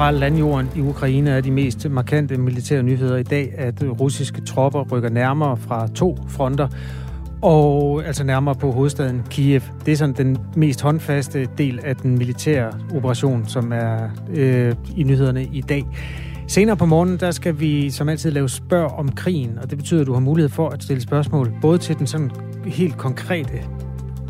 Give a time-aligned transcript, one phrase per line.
[0.00, 4.84] fra landjorden i Ukraine er de mest markante militære nyheder i dag, at russiske tropper
[4.92, 6.68] rykker nærmere fra to fronter,
[7.42, 9.60] og altså nærmere på hovedstaden Kiev.
[9.86, 15.02] Det er sådan den mest håndfaste del af den militære operation, som er øh, i
[15.02, 15.84] nyhederne i dag.
[16.48, 20.00] Senere på morgenen, der skal vi som altid lave spørg om krigen, og det betyder,
[20.00, 22.30] at du har mulighed for at stille spørgsmål, både til den sådan
[22.64, 23.62] helt konkrete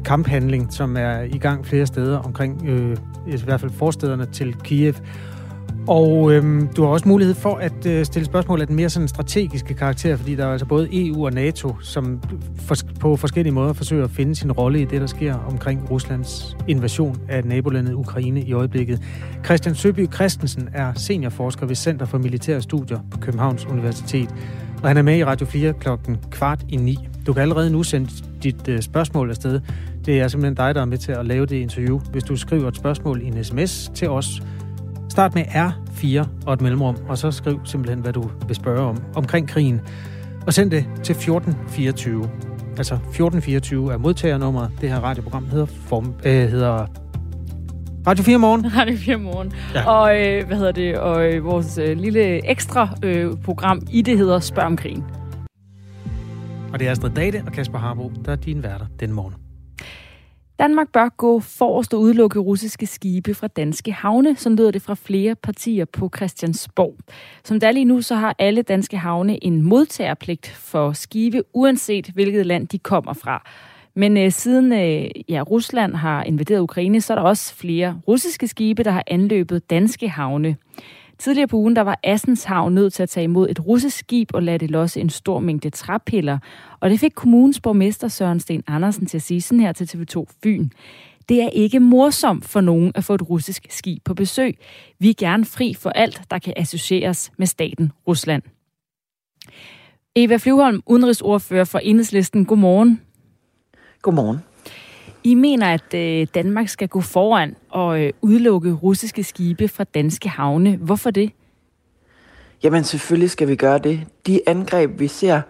[0.04, 4.94] kamphandling, som er i gang flere steder omkring, øh, i hvert fald forstederne til Kiev,
[5.90, 9.08] og øhm, du har også mulighed for at øh, stille spørgsmål af den mere sådan
[9.08, 12.20] strategiske karakter, fordi der er altså både EU og NATO, som
[12.56, 16.56] for, på forskellige måder forsøger at finde sin rolle i det, der sker omkring Ruslands
[16.68, 19.02] invasion af nabolandet Ukraine i øjeblikket.
[19.44, 24.34] Christian Søby Christensen er seniorforsker ved Center for Militære Studier på Københavns Universitet,
[24.82, 26.98] og han er med i Radio 4 klokken kvart i ni.
[27.26, 28.10] Du kan allerede nu sende
[28.42, 29.60] dit øh, spørgsmål afsted.
[30.06, 31.98] Det er simpelthen dig, der er med til at lave det interview.
[31.98, 34.42] Hvis du skriver et spørgsmål i en sms til os,
[35.10, 39.02] Start med R4 og et mellemrum, og så skriv simpelthen, hvad du vil spørge om
[39.14, 39.80] omkring krigen.
[40.46, 42.30] Og send det til 1424.
[42.76, 44.70] Altså 1424 er modtagernummeret.
[44.80, 46.86] Det her radioprogram hedder, form, øh, hedder
[48.06, 48.66] Radio 4 Morgen.
[48.78, 49.52] Radio 4 Morgen.
[49.74, 49.90] Ja.
[49.90, 50.98] Og øh, hvad hedder det?
[50.98, 55.04] Og øh, vores øh, lille ekstra øh, program i det hedder Spørg om krigen.
[56.72, 59.49] Og det er Astrid Date og Kasper Harbo, der er dine værter den morgen.
[60.60, 64.94] Danmark bør gå forrest og udelukke russiske skibe fra danske havne, som lyder det fra
[64.94, 66.94] flere partier på Christiansborg.
[67.44, 72.06] Som der er lige nu, så har alle danske havne en modtagerpligt for skibe, uanset
[72.06, 73.48] hvilket land de kommer fra.
[73.94, 78.48] Men øh, siden øh, ja, Rusland har invaderet Ukraine, så er der også flere russiske
[78.48, 80.56] skibe, der har anløbet danske havne.
[81.20, 84.30] Tidligere på ugen, der var Assens Hav nødt til at tage imod et russisk skib
[84.34, 86.38] og lade det losse en stor mængde træpiller.
[86.80, 90.24] Og det fik kommunens borgmester Søren Sten Andersen til at sige sådan her til TV2
[90.42, 90.68] Fyn.
[91.28, 94.58] Det er ikke morsomt for nogen at få et russisk skib på besøg.
[94.98, 98.42] Vi er gerne fri for alt, der kan associeres med staten Rusland.
[100.16, 102.44] Eva Flyvholm, udenrigsordfører for Enhedslisten.
[102.44, 103.00] Godmorgen.
[104.02, 104.38] Godmorgen.
[105.24, 110.28] I mener, at øh, Danmark skal gå foran og øh, udelukke russiske skibe fra danske
[110.28, 110.76] havne.
[110.76, 111.30] Hvorfor det?
[112.62, 114.00] Jamen selvfølgelig skal vi gøre det.
[114.26, 115.40] De angreb, vi ser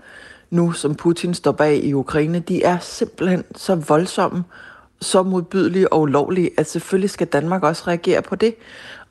[0.51, 4.45] nu, som Putin står bag i Ukraine, de er simpelthen så voldsomme,
[5.01, 8.55] så modbydelige og ulovlige, at selvfølgelig skal Danmark også reagere på det.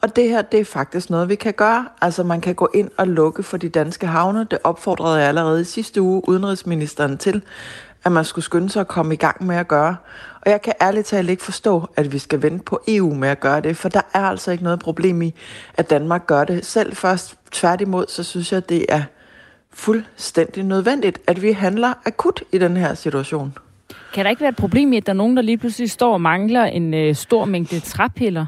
[0.02, 1.86] Og det her, det er faktisk noget, vi kan gøre.
[2.02, 4.48] Altså man kan gå ind og lukke for de danske havne.
[4.52, 7.42] Det opfordrede jeg allerede i sidste uge udenrigsministeren til,
[8.04, 9.96] at man skulle skynde sig at komme i gang med at gøre.
[10.42, 13.40] Og jeg kan ærligt talt ikke forstå, at vi skal vente på EU med at
[13.40, 15.36] gøre det, for der er altså ikke noget problem i,
[15.74, 17.36] at Danmark gør det selv først.
[17.52, 19.04] Tværtimod, så synes jeg, det er
[19.72, 23.58] fuldstændig nødvendigt, at vi handler akut i den her situation.
[24.14, 26.14] Kan der ikke være et problem i, at der er nogen, der lige pludselig står
[26.14, 28.46] og mangler en øh, stor mængde træpiller?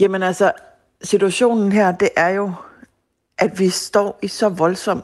[0.00, 0.52] Jamen altså,
[1.02, 2.52] situationen her, det er jo,
[3.38, 5.02] at vi står i så voldsom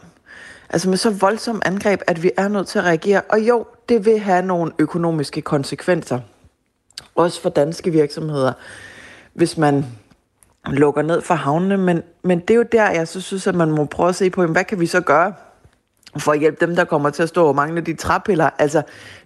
[0.71, 3.21] altså med så voldsom angreb, at vi er nødt til at reagere.
[3.29, 6.21] Og jo, det vil have nogle økonomiske konsekvenser.
[7.15, 8.53] Også for danske virksomheder,
[9.35, 9.85] hvis man
[10.67, 11.77] lukker ned for havnene.
[11.77, 14.31] Men, men det er jo der, jeg så synes, at man må prøve at se
[14.31, 15.33] på, hvad kan vi så gøre
[16.17, 18.51] for at hjælpe dem, der kommer til at stå og mangle de træpiller.
[18.59, 18.83] Altså,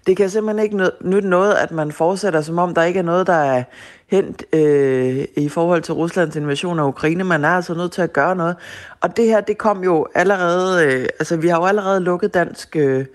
[0.06, 3.26] det kan simpelthen ikke nytte noget, at man fortsætter, som om der ikke er noget,
[3.26, 3.62] der er
[4.06, 7.24] hent øh, i forhold til Ruslands invasion af Ukraine.
[7.24, 8.56] Man er altså nødt til at gøre noget.
[9.00, 12.76] Og det her, det kom jo allerede, øh, altså vi har jo allerede lukket dansk,
[12.76, 13.06] øh,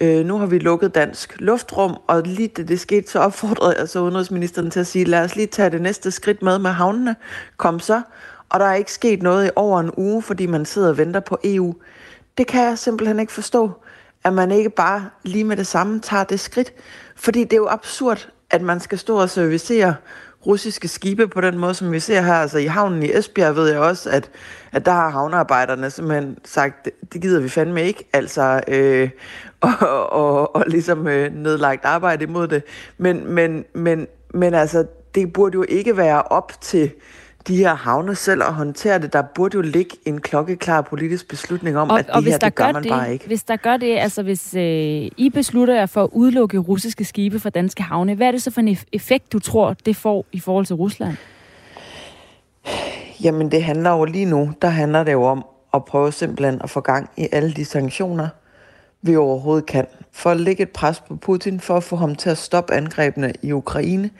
[0.00, 3.88] øh, nu har vi lukket dansk luftrum, og lige det, det skete, så opfordrede jeg
[3.88, 7.16] så udenrigsministeren til at sige, lad os lige tage det næste skridt med med havnene.
[7.56, 8.02] Kom så.
[8.48, 11.20] Og der er ikke sket noget i over en uge, fordi man sidder og venter
[11.20, 11.74] på EU.
[12.38, 13.70] Det kan jeg simpelthen ikke forstå,
[14.24, 16.72] at man ikke bare lige med det samme tager det skridt.
[17.16, 19.94] Fordi det er jo absurd, at man skal stå og servicere
[20.46, 22.34] russiske skibe på den måde, som vi ser her.
[22.34, 24.30] Altså i havnen i Esbjerg ved jeg også, at,
[24.72, 29.10] at der har havnearbejderne simpelthen sagt, det gider vi fandme ikke, altså, øh,
[29.80, 32.62] og, og, og ligesom øh, nedlagt arbejde imod det.
[32.98, 36.90] Men, men, men, men altså, det burde jo ikke være op til
[37.48, 39.12] de her havne selv at håndtere det.
[39.12, 42.54] Der burde jo ligge en klokkeklar politisk beslutning om, og, at det og her, det
[42.54, 43.26] gør, gør man det, bare ikke.
[43.26, 44.62] Hvis der gør det, altså hvis øh,
[45.16, 48.50] I beslutter jer for at udelukke russiske skibe fra danske havne, hvad er det så
[48.50, 51.16] for en effekt, du tror, det får i forhold til Rusland?
[53.24, 55.44] Jamen det handler jo lige nu, der handler det jo om
[55.74, 58.28] at prøve simpelthen at få gang i alle de sanktioner,
[59.02, 62.30] vi overhovedet kan, for at lægge et pres på Putin, for at få ham til
[62.30, 64.10] at stoppe angrebene i Ukraine,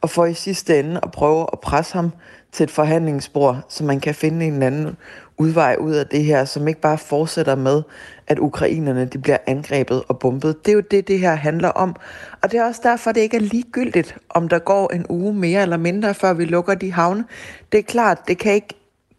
[0.00, 2.12] og for i sidste ende at prøve at presse ham
[2.52, 4.96] til et forhandlingsbord, så man kan finde en anden
[5.38, 7.82] udvej ud af det her, som ikke bare fortsætter med,
[8.26, 10.66] at ukrainerne de bliver angrebet og bombet.
[10.66, 11.96] Det er jo det, det her handler om.
[12.42, 15.62] Og det er også derfor, det ikke er ligegyldigt, om der går en uge mere
[15.62, 17.24] eller mindre, før vi lukker de havne.
[17.72, 18.74] Det er klart, det kan ikke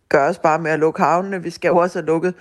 [0.10, 1.44] gøres bare med at lukke havnene.
[1.44, 2.34] Vi skal jo også have lukket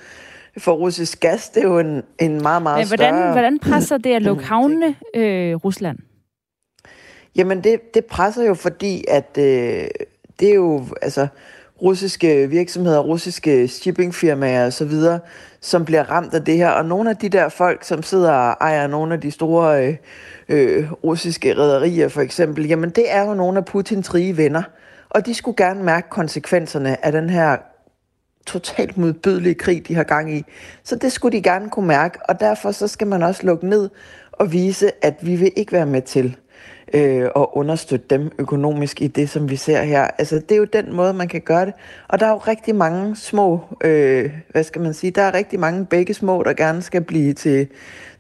[0.59, 1.49] for russisk gas.
[1.49, 3.33] Det er jo en, en meget, meget Men hvordan, større...
[3.33, 5.99] hvordan presser det at lukke havnene øh, Rusland?
[7.37, 9.85] Jamen, det, det presser jo, fordi at øh,
[10.41, 11.27] det er jo altså
[11.83, 15.21] russiske virksomheder, russiske shippingfirmaer og så videre,
[15.61, 16.71] som bliver ramt af det her.
[16.71, 19.97] Og nogle af de der folk, som sidder og ejer nogle af de store øh,
[20.49, 24.63] øh, russiske rædderier for eksempel, jamen det er jo nogle af Putins rige venner.
[25.11, 27.57] Og de skulle gerne mærke konsekvenserne af den her
[28.47, 30.45] totalt modbydelige krig, de har gang i.
[30.85, 33.91] Så det skulle de gerne kunne mærke, og derfor så skal man også lukke ned
[34.33, 36.37] og vise, at vi vil ikke være med til
[36.95, 40.03] øh, og understøtte dem økonomisk i det, som vi ser her.
[40.19, 41.75] Altså, det er jo den måde, man kan gøre det.
[42.09, 45.61] Og der er jo rigtig mange små, øh, hvad skal man sige, der er rigtig
[45.61, 47.69] mange begge små, der gerne skal blive til,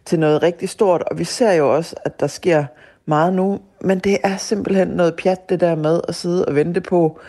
[0.04, 1.02] til noget rigtig stort.
[1.02, 2.64] Og vi ser jo også, at der sker
[3.06, 6.80] meget nu, men det er simpelthen noget pjat, det der med at sidde og vente
[6.80, 7.20] på,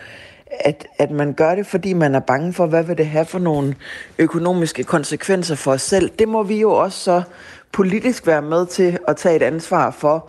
[0.60, 3.38] at, at man gør det, fordi man er bange for, hvad vil det have for
[3.38, 3.74] nogle
[4.18, 6.10] økonomiske konsekvenser for os selv.
[6.18, 7.22] Det må vi jo også så
[7.72, 10.28] politisk være med til at tage et ansvar for,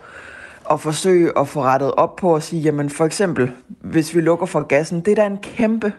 [0.72, 4.46] at forsøge at få rettet op på at sige, jamen for eksempel, hvis vi lukker
[4.46, 5.92] for gassen, det er da en kæmpe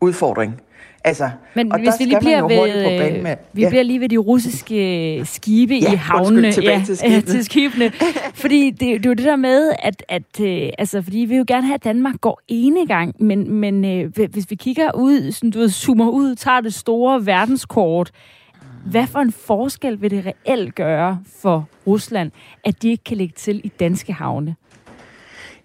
[0.00, 0.60] udfordring.
[1.04, 3.36] Altså, Men og hvis der vi lige bliver hurtigt på ved, banen med.
[3.52, 6.46] vi bliver lige ved de russiske skibe Ja, i havnene.
[6.46, 7.14] undskyld, tilbage til skibene.
[7.14, 7.92] Ja, til skibene.
[8.34, 11.36] fordi det, det er jo det der med, at, at øh, altså, fordi vi vil
[11.38, 15.32] jo gerne have, at Danmark går ene gang, men, men øh, hvis vi kigger ud,
[15.32, 18.10] sådan, du ved, zoomer ud, tager det store verdenskort,
[18.90, 22.30] hvad for en forskel vil det reelt gøre for Rusland,
[22.64, 24.56] at de ikke kan lægge til i danske havne?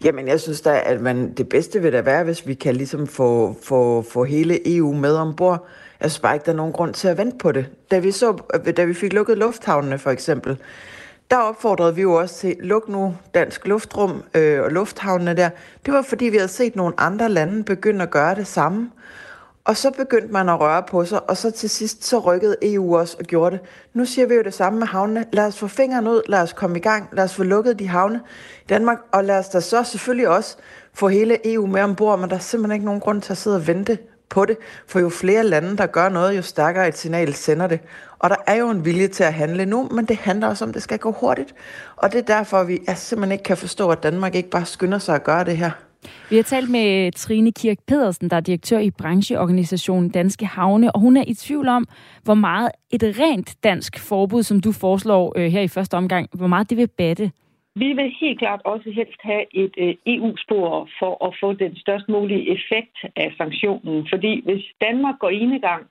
[0.03, 3.07] Jamen, jeg synes da, at man, det bedste vil da være, hvis vi kan ligesom
[3.07, 5.67] få, få, få hele EU med ombord.
[6.01, 7.65] Jeg synes bare ikke, der er nogen grund til at vente på det.
[7.91, 8.37] Da vi, så,
[8.77, 10.57] da vi fik lukket lufthavnene for eksempel,
[11.31, 15.49] der opfordrede vi jo også til, luk nu dansk luftrum øh, og lufthavnene der.
[15.85, 18.91] Det var fordi, vi havde set nogle andre lande begynde at gøre det samme.
[19.67, 22.97] Og så begyndte man at røre på sig, og så til sidst så rykkede EU
[22.97, 23.65] også og gjorde det.
[23.93, 25.25] Nu siger vi jo det samme med havnene.
[25.33, 27.87] Lad os få fingeren ud, lad os komme i gang, lad os få lukket de
[27.87, 28.21] havne
[28.61, 30.57] i Danmark, og lad os da så selvfølgelig også
[30.93, 33.55] få hele EU med ombord, men der er simpelthen ikke nogen grund til at sidde
[33.55, 33.97] og vente
[34.29, 37.79] på det, for jo flere lande, der gør noget, jo stærkere et signal sender det.
[38.19, 40.69] Og der er jo en vilje til at handle nu, men det handler også om,
[40.69, 41.55] at det skal gå hurtigt.
[41.95, 45.15] Og det er derfor, vi simpelthen ikke kan forstå, at Danmark ikke bare skynder sig
[45.15, 45.71] at gøre det her.
[46.29, 50.99] Vi har talt med Trine Kirk Pedersen, der er direktør i brancheorganisationen Danske Havne, og
[50.99, 51.85] hun er i tvivl om,
[52.23, 56.47] hvor meget et rent dansk forbud, som du foreslår øh, her i første omgang, hvor
[56.47, 57.31] meget det vil batte.
[57.75, 62.07] Vi vil helt klart også helst have et øh, EU-spor for at få den størst
[62.09, 64.07] mulige effekt af sanktionen.
[64.11, 65.83] Fordi hvis Danmark går enegang,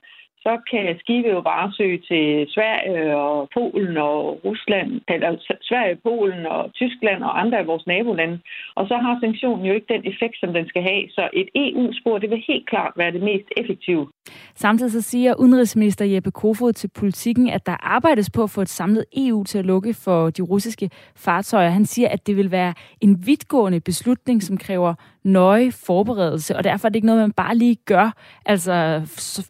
[0.45, 5.31] så kan skibe jo bare søge til Sverige og Polen og Rusland, eller
[5.69, 8.39] Sverige, Polen og Tyskland og andre af vores nabolande.
[8.75, 11.03] Og så har sanktionen jo ikke den effekt, som den skal have.
[11.11, 14.07] Så et EU-spor, det vil helt klart være det mest effektive.
[14.55, 18.69] Samtidig så siger udenrigsminister Jeppe Kofod til politikken, at der arbejdes på at få et
[18.69, 21.69] samlet EU til at lukke for de russiske fartøjer.
[21.69, 24.95] Han siger, at det vil være en vidtgående beslutning, som kræver
[25.27, 28.17] nøje forberedelse, og derfor er det ikke noget, man bare lige gør,
[28.47, 29.03] altså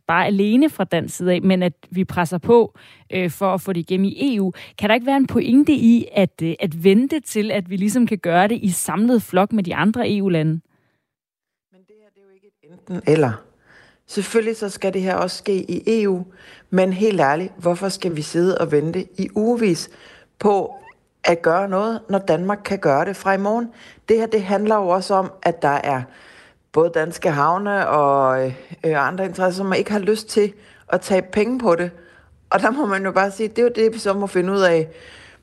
[0.07, 2.79] bare alene fra dansk side af, men at vi presser på
[3.13, 4.53] øh, for at få det igennem i EU.
[4.79, 8.07] Kan der ikke være en pointe i at, øh, at vente til, at vi ligesom
[8.07, 10.53] kan gøre det i samlet flok med de andre EU-lande?
[10.53, 13.33] Men det her det er jo ikke et enten eller.
[14.07, 16.25] Selvfølgelig så skal det her også ske i EU,
[16.71, 19.91] men helt ærligt, hvorfor skal vi sidde og vente i ugevis
[20.39, 20.75] på
[21.27, 23.71] at gøre noget, når Danmark kan gøre det fra i morgen?
[24.09, 26.03] Det her det handler jo også om, at der er
[26.73, 28.55] både danske havne og øh,
[28.85, 30.53] øh andre interesser, som ikke har lyst til
[30.89, 31.91] at tage penge på det.
[32.51, 34.53] Og der må man jo bare sige, det er jo det, vi så må finde
[34.53, 34.89] ud af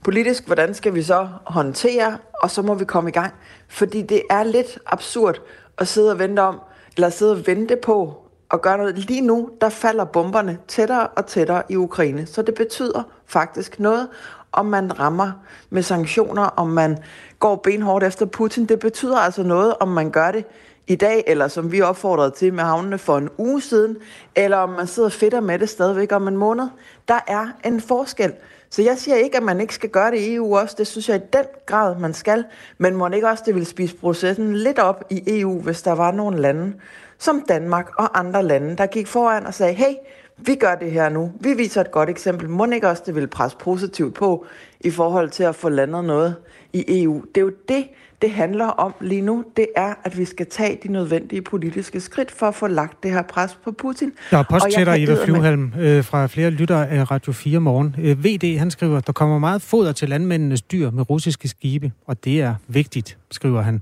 [0.04, 3.34] politisk, hvordan skal vi så håndtere, og så må vi komme i gang.
[3.68, 5.42] Fordi det er lidt absurd
[5.78, 6.60] at sidde og vente om,
[6.96, 8.98] eller sidde og vente på, at gøre noget.
[8.98, 14.08] Lige nu, der falder bomberne tættere og tættere i Ukraine, så det betyder faktisk noget,
[14.54, 15.32] om man rammer
[15.70, 16.98] med sanktioner, om man
[17.40, 18.66] går benhårdt efter Putin.
[18.66, 20.46] Det betyder altså noget, om man gør det
[20.88, 23.98] i dag, eller som vi opfordrede til med havnene for en uge siden,
[24.36, 26.68] eller om man sidder fedt med det stadigvæk om en måned.
[27.08, 28.34] Der er en forskel.
[28.70, 30.76] Så jeg siger ikke, at man ikke skal gøre det i EU også.
[30.78, 32.44] Det synes jeg i den grad, man skal.
[32.78, 36.12] Men må ikke også, det vil spise processen lidt op i EU, hvis der var
[36.12, 36.74] nogle lande,
[37.18, 39.94] som Danmark og andre lande, der gik foran og sagde, hey,
[40.38, 41.32] vi gør det her nu.
[41.40, 42.50] Vi viser et godt eksempel.
[42.50, 44.46] Må ikke også det vil presse positivt på
[44.80, 46.36] i forhold til at få landet noget
[46.74, 47.24] i EU?
[47.36, 47.86] Det er jo det,
[48.24, 52.32] det handler om lige nu, det er, at vi skal tage de nødvendige politiske skridt
[52.32, 54.12] for at få lagt det her pres på Putin.
[54.32, 57.96] Der er post til dig, Eva Flyvhalm, øh, fra flere lyttere af Radio 4 morgen.
[58.00, 62.24] Øh, VD, han skriver, der kommer meget foder til landmændenes dyr med russiske skibe, og
[62.24, 63.82] det er vigtigt, skriver han.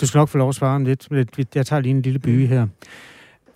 [0.00, 1.08] Du skal nok få lov at svare om lidt.
[1.54, 2.66] Jeg tager lige en lille by her.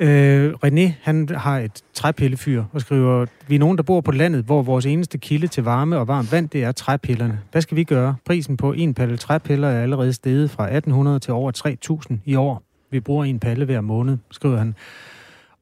[0.01, 4.45] Øh, René, han har et træpillefyr og skriver, vi er nogen, der bor på landet,
[4.45, 7.41] hvor vores eneste kilde til varme og varmt vand, det er træpillerne.
[7.53, 8.17] Hvad skal vi gøre?
[8.25, 12.63] Prisen på en palle træpiller er allerede steget fra 1800 til over 3000 i år.
[12.91, 14.75] Vi bruger en palle hver måned, skriver han.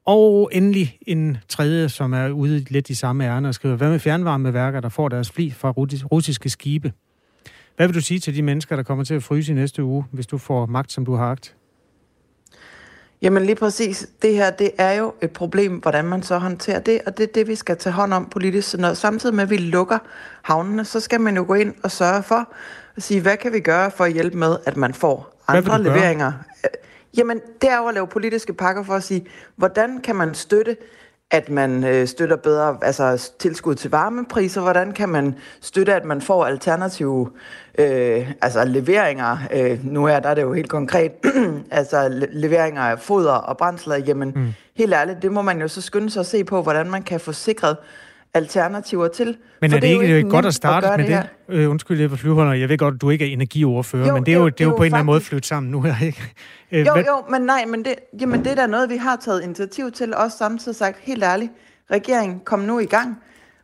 [0.05, 3.99] Og endelig en tredje, som er ude lidt i samme ærne og skriver, hvad med
[3.99, 5.73] fjernvarmeværker, der får deres fly fra
[6.11, 6.93] russiske skibe?
[7.75, 10.05] Hvad vil du sige til de mennesker, der kommer til at fryse i næste uge,
[10.11, 11.55] hvis du får magt, som du har agt?
[13.25, 14.07] Jamen lige præcis.
[14.21, 17.33] Det her, det er jo et problem, hvordan man så håndterer det, og det er
[17.33, 18.69] det, vi skal tage hånd om politisk.
[18.69, 19.97] Så når, samtidig med, at vi lukker
[20.41, 22.53] havnene, så skal man jo gå ind og sørge for
[22.95, 26.31] at sige, hvad kan vi gøre for at hjælpe med, at man får andre leveringer?
[27.17, 30.77] Jamen, det er jo at lave politiske pakker for at sige, hvordan kan man støtte
[31.31, 34.61] at man øh, støtter bedre altså tilskud til varmepriser?
[34.61, 37.31] Hvordan kan man støtte, at man får alternative
[37.79, 39.37] øh, altså leveringer?
[39.53, 41.11] Øh, nu er der er det jo helt konkret,
[41.71, 43.95] altså leveringer af foder og brændsler.
[43.95, 44.53] Jamen, mm.
[44.75, 47.19] helt ærligt, det må man jo så skynde sig at se på, hvordan man kan
[47.19, 47.77] få sikret
[48.35, 49.37] alternativer til.
[49.61, 51.29] Men er det, det ikke, ikke godt at starte at med det?
[51.47, 51.55] det?
[51.55, 52.53] Øh, undskyld, jeg flyveholder.
[52.53, 54.65] Jeg ved godt, at du ikke er energiordfører, jo, men det er jo, det er
[54.65, 56.33] jo, jo på en eller anden måde flyttet sammen nu her, ikke?
[56.71, 57.03] Øh, jo, hvad?
[57.03, 60.15] jo, men nej, men det, jamen, det er da noget, vi har taget initiativ til,
[60.15, 61.51] også samtidig sagt, helt ærligt,
[61.91, 63.17] regeringen, kom nu i gang.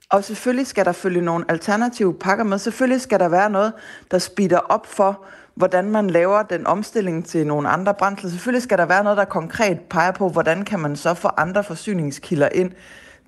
[0.10, 2.58] Og selvfølgelig skal der følge nogle alternative pakker med.
[2.58, 3.74] Selvfølgelig skal der være noget,
[4.12, 5.26] der speeder op for,
[5.56, 8.30] hvordan man laver den omstilling til nogle andre brændsler.
[8.30, 11.64] Selvfølgelig skal der være noget, der konkret peger på, hvordan kan man så få andre
[11.64, 12.72] forsyningskilder ind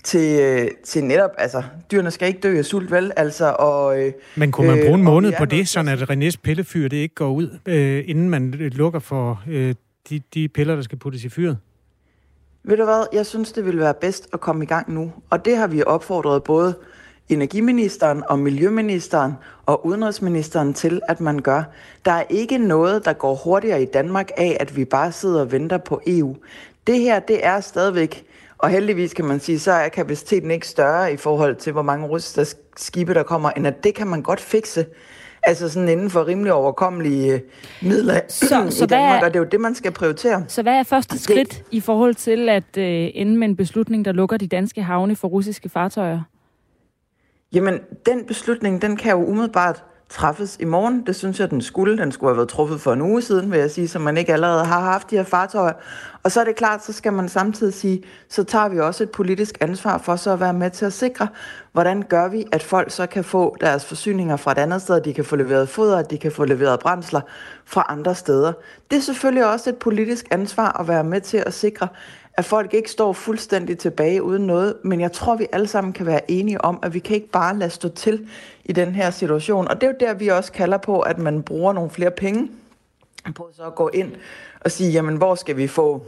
[0.03, 3.11] til, øh, til netop, altså, dyrene skal ikke dø af sult, vel?
[3.15, 6.87] Altså, og, øh, Men kunne man bruge en måned på det, sådan at Renés pillefyr
[6.87, 9.75] det ikke går ud, øh, inden man lukker for øh,
[10.09, 11.57] de, de piller, der skal puttes i fyret?
[12.63, 15.11] Ved du hvad, jeg synes, det ville være bedst at komme i gang nu.
[15.29, 16.75] Og det har vi opfordret både
[17.29, 19.33] energiministeren og miljøministeren
[19.65, 21.63] og udenrigsministeren til, at man gør.
[22.05, 25.51] Der er ikke noget, der går hurtigere i Danmark af, at vi bare sidder og
[25.51, 26.35] venter på EU.
[26.87, 28.25] Det her, det er stadigvæk
[28.63, 32.07] og heldigvis kan man sige, så er kapaciteten ikke større i forhold til, hvor mange
[32.07, 34.85] russiske skibe der kommer, end at det kan man godt fikse.
[35.43, 37.39] Altså sådan inden for rimelig overkommelige øh,
[37.81, 40.45] midler så, så i Danmark, er, og det er jo det, man skal prioritere.
[40.47, 42.83] Så hvad er første skridt det, i forhold til at uh,
[43.21, 46.21] ende med en beslutning, der lukker de danske havne for russiske fartøjer?
[47.53, 51.05] Jamen, den beslutning, den kan jo umiddelbart træffes i morgen.
[51.05, 51.97] Det synes jeg, den skulle.
[51.97, 54.33] Den skulle have været truffet for en uge siden, vil jeg sige, så man ikke
[54.33, 55.73] allerede har haft de her fartøjer.
[56.23, 59.11] Og så er det klart, så skal man samtidig sige, så tager vi også et
[59.11, 61.27] politisk ansvar for så at være med til at sikre,
[61.71, 65.13] hvordan gør vi, at folk så kan få deres forsyninger fra et andet sted, de
[65.13, 67.21] kan få leveret foder, de kan få leveret brændsler
[67.65, 68.53] fra andre steder.
[68.91, 71.87] Det er selvfølgelig også et politisk ansvar at være med til at sikre,
[72.37, 76.05] at folk ikke står fuldstændig tilbage uden noget, men jeg tror, vi alle sammen kan
[76.05, 78.27] være enige om, at vi kan ikke bare lade stå til
[78.65, 79.67] i den her situation.
[79.67, 82.49] Og det er jo der, vi også kalder på, at man bruger nogle flere penge
[83.35, 84.11] på så at gå ind
[84.61, 86.05] og sige, jamen hvor skal vi få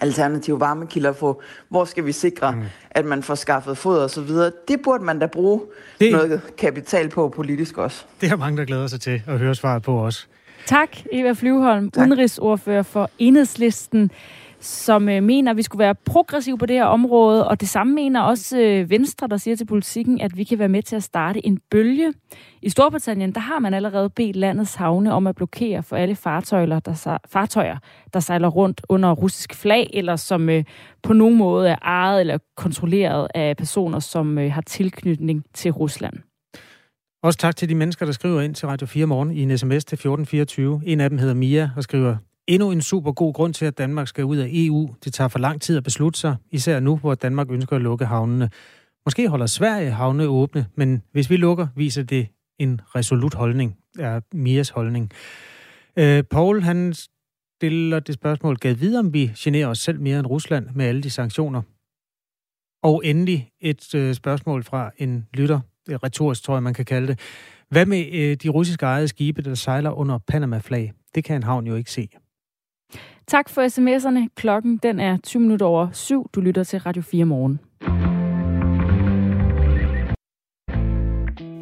[0.00, 2.62] alternative varmekilder få, hvor skal vi sikre, mm.
[2.90, 4.52] at man får skaffet foder og så videre.
[4.68, 5.60] Det burde man da bruge
[6.00, 8.04] det, noget kapital på politisk også.
[8.20, 10.28] Det er mange, der glæder sig til at høre svaret på os.
[10.66, 12.06] Tak, Eva Flyvholm, tak.
[12.06, 14.10] udenrigsordfører for Enhedslisten
[14.66, 17.94] som øh, mener, at vi skulle være progressive på det her område, og det samme
[17.94, 21.02] mener også øh, Venstre, der siger til politikken, at vi kan være med til at
[21.02, 22.12] starte en bølge.
[22.62, 26.80] I Storbritannien, der har man allerede bedt landets havne om at blokere for alle fartøjer,
[26.80, 27.76] der, fartøjer,
[28.12, 30.64] der sejler rundt under russisk flag, eller som øh,
[31.02, 36.14] på nogen måde er ejet eller kontrolleret af personer, som øh, har tilknytning til Rusland.
[37.22, 39.84] Også tak til de mennesker, der skriver ind til Radio 4 morgen i en sms
[39.84, 40.80] til 1424.
[40.84, 42.16] En af dem hedder Mia og skriver,
[42.46, 44.94] endnu en super god grund til, at Danmark skal ud af EU.
[45.04, 48.06] Det tager for lang tid at beslutte sig, især nu, hvor Danmark ønsker at lukke
[48.06, 48.50] havnene.
[49.06, 54.20] Måske holder Sverige havne åbne, men hvis vi lukker, viser det en resolut holdning, er
[54.32, 55.10] Mias holdning.
[55.98, 56.94] Øh, Paul, han
[57.56, 61.02] stiller det spørgsmål, gav videre, om vi generer os selv mere end Rusland med alle
[61.02, 61.62] de sanktioner.
[62.82, 67.20] Og endelig et øh, spørgsmål fra en lytter, retorisk tror jeg, man kan kalde det.
[67.68, 70.92] Hvad med øh, de russiske ejede skibe, der sejler under Panama-flag?
[71.14, 72.08] Det kan en havn jo ikke se.
[73.28, 74.28] Tak for sms'erne.
[74.34, 76.30] Klokken den er 20 minutter over syv.
[76.34, 77.60] Du lytter til Radio 4 morgen.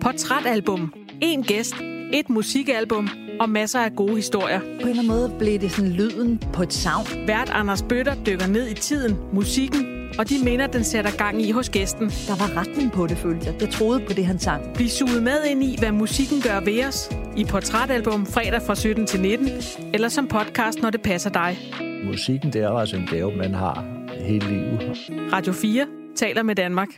[0.00, 0.94] Portrætalbum.
[1.22, 1.74] En gæst.
[2.12, 3.08] Et musikalbum
[3.40, 4.60] og masser af gode historier.
[4.60, 7.06] På en eller anden måde blev det sådan lyden på et savn.
[7.26, 11.50] Vært Anders Bøtter dykker ned i tiden, musikken og de minder, den sætter gang i
[11.50, 12.08] hos gæsten.
[12.08, 13.54] Der var retning på det, følte jeg.
[13.60, 14.74] Jeg troede på det, han sang.
[14.74, 17.10] Bliv suget med ind i, hvad musikken gør ved os.
[17.36, 19.48] I Portrætalbum fredag fra 17 til 19,
[19.94, 21.56] eller som podcast, når det passer dig.
[22.04, 23.84] Musikken, det er altså en gave, man har
[24.20, 24.96] hele livet.
[25.32, 26.88] Radio 4 taler med Danmark.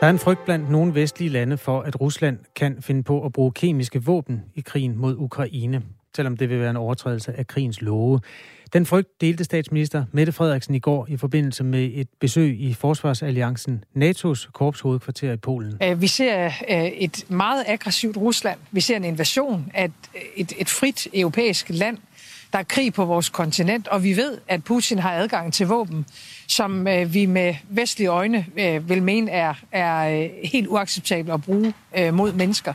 [0.00, 3.32] Der er en frygt blandt nogle vestlige lande for, at Rusland kan finde på at
[3.32, 5.82] bruge kemiske våben i krigen mod Ukraine,
[6.16, 8.20] selvom det vil være en overtrædelse af krigens love.
[8.72, 13.84] Den frygt delte statsminister Mette Frederiksen i går i forbindelse med et besøg i Forsvarsalliancen
[13.96, 15.78] NATO's korpshovedkvarter i Polen.
[15.82, 18.58] Øh, vi ser øh, et meget aggressivt Rusland.
[18.70, 19.90] Vi ser en invasion af
[20.36, 21.98] et, et frit europæisk land.
[22.52, 26.06] Der er krig på vores kontinent, og vi ved, at Putin har adgang til våben,
[26.48, 28.46] som øh, vi med vestlige øjne
[28.82, 31.74] vil mene er, er helt uacceptabelt at bruge
[32.12, 32.74] mod mennesker.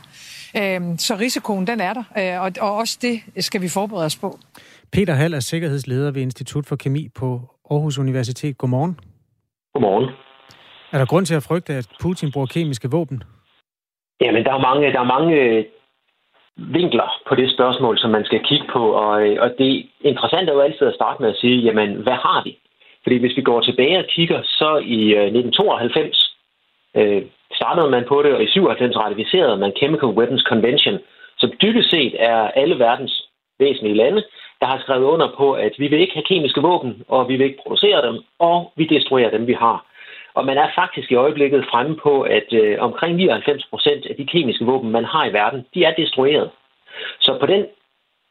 [0.98, 4.38] Så risikoen, den er der, og også det skal vi forberede os på.
[4.92, 7.40] Peter Hall er sikkerhedsleder ved Institut for Kemi på
[7.70, 8.58] Aarhus Universitet.
[8.58, 9.00] Godmorgen.
[9.74, 10.08] Godmorgen.
[10.92, 13.22] Er der grund til at frygte, at Putin bruger kemiske våben?
[14.20, 15.64] Jamen, der er mange, der er mange øh,
[16.56, 18.92] vinkler på det spørgsmål, som man skal kigge på.
[18.92, 22.18] Og, øh, og det interessante er jo altid at starte med at sige, jamen, hvad
[22.26, 22.58] har vi?
[23.02, 26.34] Fordi hvis vi går tilbage og kigger, så i 1992
[26.96, 27.22] øh,
[27.54, 30.98] startede man på det, og i 97 ratificerede man Chemical Weapons Convention,
[31.38, 33.14] som dybest set er alle verdens
[33.58, 34.22] væsentlige lande,
[34.60, 37.46] der har skrevet under på, at vi vil ikke have kemiske våben, og vi vil
[37.46, 39.86] ikke producere dem, og vi destruerer dem, vi har.
[40.34, 44.26] Og man er faktisk i øjeblikket fremme på, at øh, omkring 99 procent af de
[44.26, 46.50] kemiske våben, man har i verden, de er destrueret.
[47.20, 47.66] Så på den,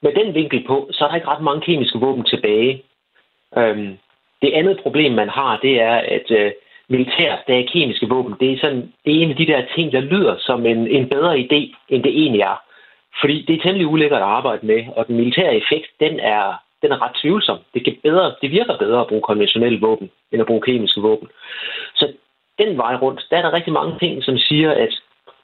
[0.02, 2.84] med den vinkel på, så er der ikke ret mange kemiske våben tilbage.
[3.58, 3.98] Øhm,
[4.42, 6.52] det andet problem, man har, det er, at øh,
[6.90, 9.92] militær, der er kemiske våben, det er, sådan, det er en af de der ting,
[9.92, 12.62] der lyder som en, en bedre idé, end det egentlig er.
[13.22, 16.92] Fordi det er temmelig ulækkert at arbejde med, og den militære effekt, den er, den
[16.92, 17.58] er ret tvivlsom.
[17.74, 21.28] Det, kan bedre, det virker bedre at bruge konventionelle våben, end at bruge kemiske våben.
[21.96, 22.14] Så
[22.60, 24.90] den vej rundt, der er der rigtig mange ting, som siger, at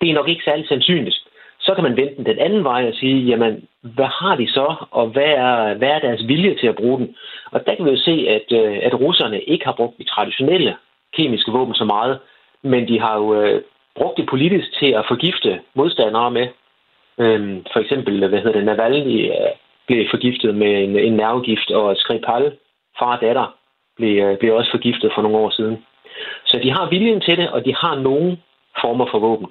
[0.02, 1.18] det er nok ikke særlig sandsynligt.
[1.60, 4.76] Så kan man vente den, den anden vej og sige, jamen, hvad har de så,
[4.92, 7.16] og hvad er, hvad er deres vilje til at bruge den?
[7.52, 10.76] Og der kan vi jo se, at, øh, at russerne ikke har brugt de traditionelle
[11.18, 12.20] kemiske våben så meget,
[12.62, 13.62] men de har jo øh,
[13.96, 16.48] brugt det politisk til at forgifte modstandere med.
[17.20, 19.52] Øhm, for eksempel, hvad hedder det, Navalny øh,
[19.88, 22.58] blev forgiftet med en, en nervegift, og Skripal,
[23.00, 23.56] far og datter,
[23.98, 25.86] blev, øh, blev også forgiftet for nogle år siden.
[26.46, 28.38] Så de har viljen til det, og de har nogle
[28.82, 29.48] former for våben.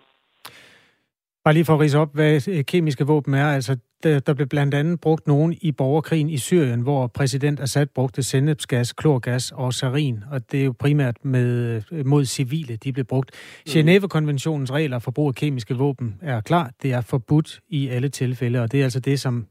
[1.44, 3.46] Bare lige for at rise op, hvad kemiske våben er.
[3.46, 7.87] Altså, der, der blev blandt andet brugt nogen i borgerkrigen i Syrien, hvor præsident Assad
[7.94, 13.05] brugte sennepsgas, klorgas og sarin, og det er jo primært med, mod civile, de blev
[13.05, 13.31] brugt.
[13.66, 13.70] Mm.
[13.70, 16.70] Genève-konventionens regler for brug af kemiske våben er klar.
[16.83, 19.46] Det er forbudt i alle tilfælde, og det er altså det, som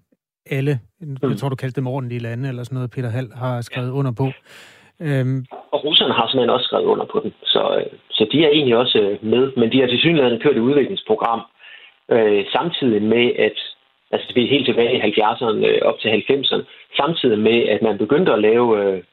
[0.50, 1.30] alle, mm.
[1.30, 3.94] jeg tror du kaldte dem ordentlige lande, eller sådan noget, Peter Hall har skrevet ja.
[3.94, 4.28] under på.
[5.00, 5.46] Øhm.
[5.74, 8.78] Og russerne har simpelthen også skrevet under på den, så, øh, så de er egentlig
[8.78, 11.42] også øh, med, men de har til synligheden kørt et udviklingsprogram,
[12.12, 13.58] øh, samtidig med, at
[14.12, 16.64] altså det helt tilbage i 70'erne øh, op til 90'erne,
[17.00, 19.04] samtidig med, at man begyndte at lave øh,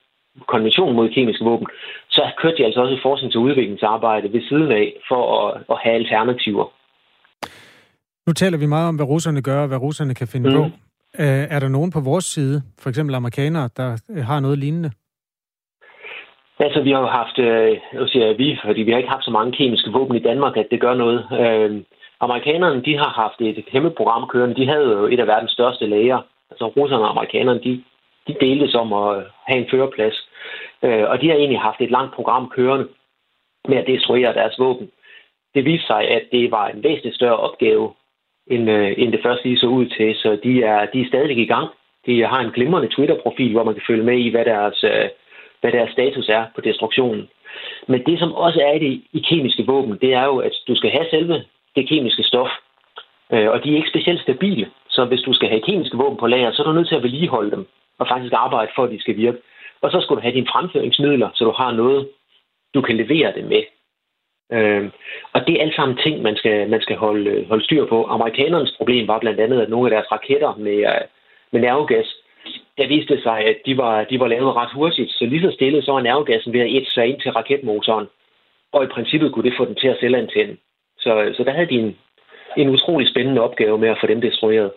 [0.47, 1.67] konvention mod kemiske våben,
[2.09, 5.77] så kørte de altså også et forsknings- og udviklingsarbejde ved siden af for at, at
[5.83, 6.67] have alternativer.
[8.27, 10.57] Nu taler vi meget om, hvad russerne gør og hvad russerne kan finde mm.
[10.57, 10.63] på.
[11.23, 13.89] Øh, er der nogen på vores side, for eksempel amerikanere, der
[14.23, 14.91] har noget lignende?
[16.61, 19.31] Altså, vi har jo haft, øh, jeg siger vi, fordi vi har ikke haft så
[19.31, 21.21] mange kemiske våben i Danmark, at det gør noget.
[22.21, 24.57] Amerikanerne, de har haft et kæmpe program kørende.
[24.57, 26.21] De havde jo et af verdens største læger.
[26.51, 27.85] Altså russerne og amerikanerne, de,
[28.27, 30.29] de deltes om at øh, have en førerplads.
[30.83, 32.89] Øh, og de har egentlig haft et langt program kørende
[33.69, 34.91] med at destruere deres våben.
[35.55, 37.95] Det viste sig, at det var en væsentligt større opgave,
[38.47, 40.15] end, øh, end det først lige så ud til.
[40.15, 41.69] Så de er, de er stadig i gang.
[42.07, 45.09] De har en glimrende Twitter-profil, hvor man kan følge med i, hvad deres, øh,
[45.61, 47.29] hvad deres status er på destruktionen.
[47.87, 50.75] Men det, som også er i det i kemiske våben, det er jo, at du
[50.75, 51.45] skal have selve
[51.79, 52.51] det kemiske stof.
[53.33, 54.71] Øh, og de er ikke specielt stabile.
[54.89, 57.03] Så hvis du skal have kemiske våben på lager, så er du nødt til at
[57.03, 57.67] vedligeholde dem
[57.99, 59.39] og faktisk arbejde for, at de skal virke.
[59.83, 62.09] Og så skal du have dine fremføringsmidler, så du har noget,
[62.75, 63.63] du kan levere det med.
[64.53, 64.91] Øh,
[65.33, 68.05] og det er alt sammen ting, man skal, man skal holde, holde styr på.
[68.05, 71.05] Amerikanernes problem var blandt andet, at nogle af deres raketter med, øh,
[71.53, 72.15] med nervegas,
[72.79, 75.11] der viste sig, at de var, de var lavet ret hurtigt.
[75.13, 78.07] Så lige så stille, så var nervegassen ved at ætte sig ind til raketmotoren.
[78.73, 80.57] Og i princippet kunne det få den til at selvantænde.
[80.99, 81.97] Så, så der havde de en,
[82.57, 84.71] en utrolig spændende opgave med at få dem destrueret.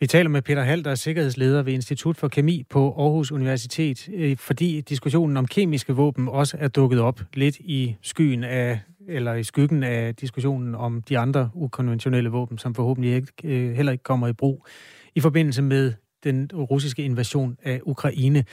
[0.00, 4.08] Vi taler med Peter Hall, der er sikkerhedsleder ved Institut for Kemi på Aarhus Universitet,
[4.14, 9.34] øh, fordi diskussionen om kemiske våben også er dukket op lidt i skyen af, eller
[9.34, 14.04] i skyggen af diskussionen om de andre ukonventionelle våben, som forhåbentlig ikke, øh, heller ikke
[14.04, 14.66] kommer i brug
[15.14, 15.92] i forbindelse med
[16.24, 18.44] den russiske invasion af Ukraine.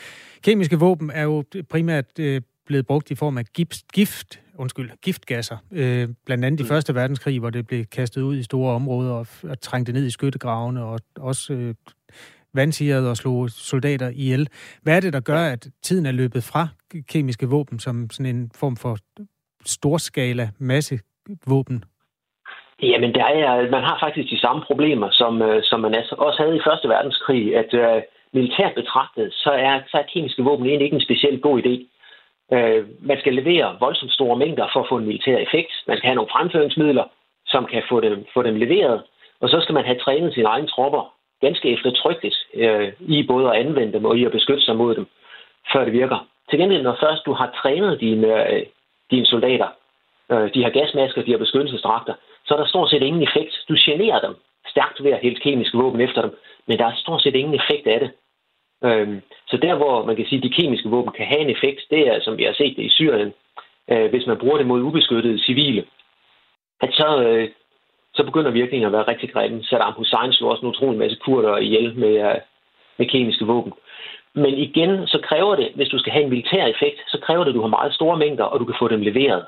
[0.44, 5.58] Kemiske våben er jo primært øh, blevet brugt i form af gift, gift undskyld, giftgasser.
[5.72, 6.70] Øh, blandt andet i mm.
[6.70, 10.12] Første Verdenskrig, hvor det blev kastet ud i store områder og, og trængte ned i
[10.12, 11.76] skyttegravene, og også øh,
[12.54, 14.48] vandsigede og slog soldater ihjel.
[14.84, 16.68] Hvad er det, der gør, at tiden er løbet fra
[17.10, 18.98] kemiske våben som sådan en form for
[19.66, 21.84] storskala massevåben?
[22.82, 26.56] Jamen, der er, man har faktisk de samme problemer, som, øh, som man også havde
[26.56, 28.02] i Første Verdenskrig, at uh,
[28.34, 31.74] militært betragtet, så er, så er kemiske våben egentlig ikke en specielt god idé.
[32.54, 35.72] Øh, man skal levere voldsomt store mængder for at få en militær effekt.
[35.88, 37.04] Man skal have nogle fremføringsmidler,
[37.48, 39.04] som kan få dem, få dem leveret.
[39.42, 43.66] Og så skal man have trænet sine egne tropper ganske eftertrykkeligt øh, i både at
[43.66, 45.08] anvende dem og i at beskytte sig mod dem,
[45.74, 46.28] før det virker.
[46.50, 48.66] Til gengæld, når først du har trænet dine, øh,
[49.12, 49.68] dine soldater,
[50.32, 52.14] øh, de har gasmasker, de har beskyttelsesdragter,
[52.46, 53.54] så er der stort set ingen effekt.
[53.70, 54.36] Du generer dem
[54.68, 57.88] stærkt ved at hælde kemiske våben efter dem, men der er stort set ingen effekt
[57.88, 58.12] af det.
[58.84, 61.82] Øhm, så der, hvor man kan sige, at de kemiske våben kan have en effekt,
[61.90, 63.34] det er, som vi har set det i Syrien,
[63.92, 65.86] øh, hvis man bruger det mod ubeskyttede civile,
[66.82, 67.50] at så, øh,
[68.14, 69.64] så begynder virkningen at være rigtig grimme.
[69.64, 72.36] Saddam Hussein slog også en utrolig masse kurder ihjel med, øh,
[72.98, 73.74] med kemiske våben.
[74.34, 77.52] Men igen, så kræver det, hvis du skal have en militær effekt, så kræver det,
[77.52, 79.46] at du har meget store mængder, og du kan få dem leveret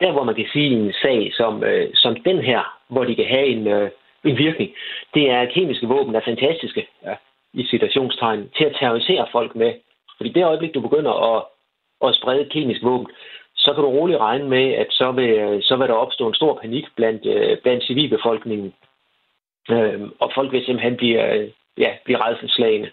[0.00, 3.26] der hvor man kan sige en sag som, øh, som den her, hvor de kan
[3.26, 3.90] have en, øh,
[4.24, 4.70] en virkning,
[5.14, 7.14] det er, at kemiske våben er fantastiske ja,
[7.52, 9.72] i situationstegn til at terrorisere folk med.
[10.16, 11.44] Fordi det øjeblik, du begynder at,
[12.06, 13.06] at sprede kemisk våben,
[13.56, 16.58] så kan du roligt regne med, at så vil, så vil der opstå en stor
[16.62, 18.74] panik blandt, øh, blandt civilbefolkningen.
[19.70, 22.90] Øh, og folk vil simpelthen blive, øh, ja, blive redselslagende.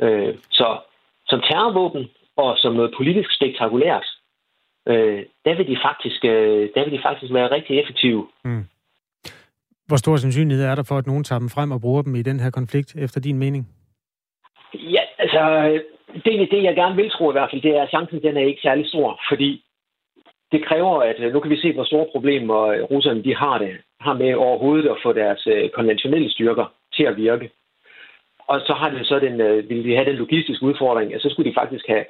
[0.00, 0.78] Øh, så
[1.26, 4.06] som terrorvåben og som noget politisk spektakulært,
[4.88, 8.26] øh, der, vil de faktisk, øh, der vil de faktisk være rigtig effektive.
[8.44, 8.64] Mm.
[9.86, 12.22] Hvor stor sandsynlighed er der for, at nogen tager dem frem og bruger dem i
[12.22, 13.68] den her konflikt, efter din mening?
[15.32, 15.82] Altså,
[16.24, 18.40] det, det jeg gerne vil tro i hvert fald, det er, at chancen den er
[18.40, 19.64] ikke særlig stor, fordi
[20.52, 23.58] det kræver, at øh, nu kan vi se, hvor store problemer øh, russerne de har
[23.58, 27.50] det, har med overhovedet at få deres øh, konventionelle styrker til at virke.
[28.46, 29.38] Og så har de så den,
[29.68, 32.04] ville de have den logistiske udfordring, at så skulle de faktisk have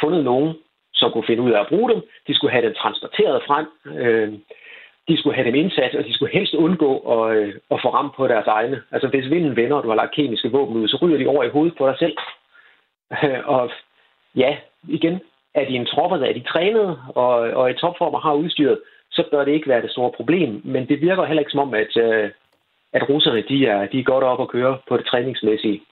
[0.00, 0.54] fundet nogen,
[0.94, 2.02] som kunne finde ud af at bruge dem.
[2.26, 3.66] De skulle have den transporteret frem.
[5.08, 8.16] De skulle have dem indsat, og de skulle helst undgå at, øh, at få ramt
[8.16, 8.82] på deres egne.
[8.92, 11.44] Altså hvis vinden vender, og du har lagt kemiske våben ud, så ryger de over
[11.44, 12.16] i hovedet på dig selv.
[13.54, 13.70] Og
[14.36, 14.56] ja,
[14.88, 15.20] igen,
[15.54, 18.78] er de en tropper, er de trænet og, og i topform og har udstyret,
[19.10, 20.60] så bør det ikke være det store problem.
[20.64, 22.30] Men det virker heller ikke som om, at, øh,
[22.92, 25.82] at russerne de er, de er godt op at køre på det træningsmæssige.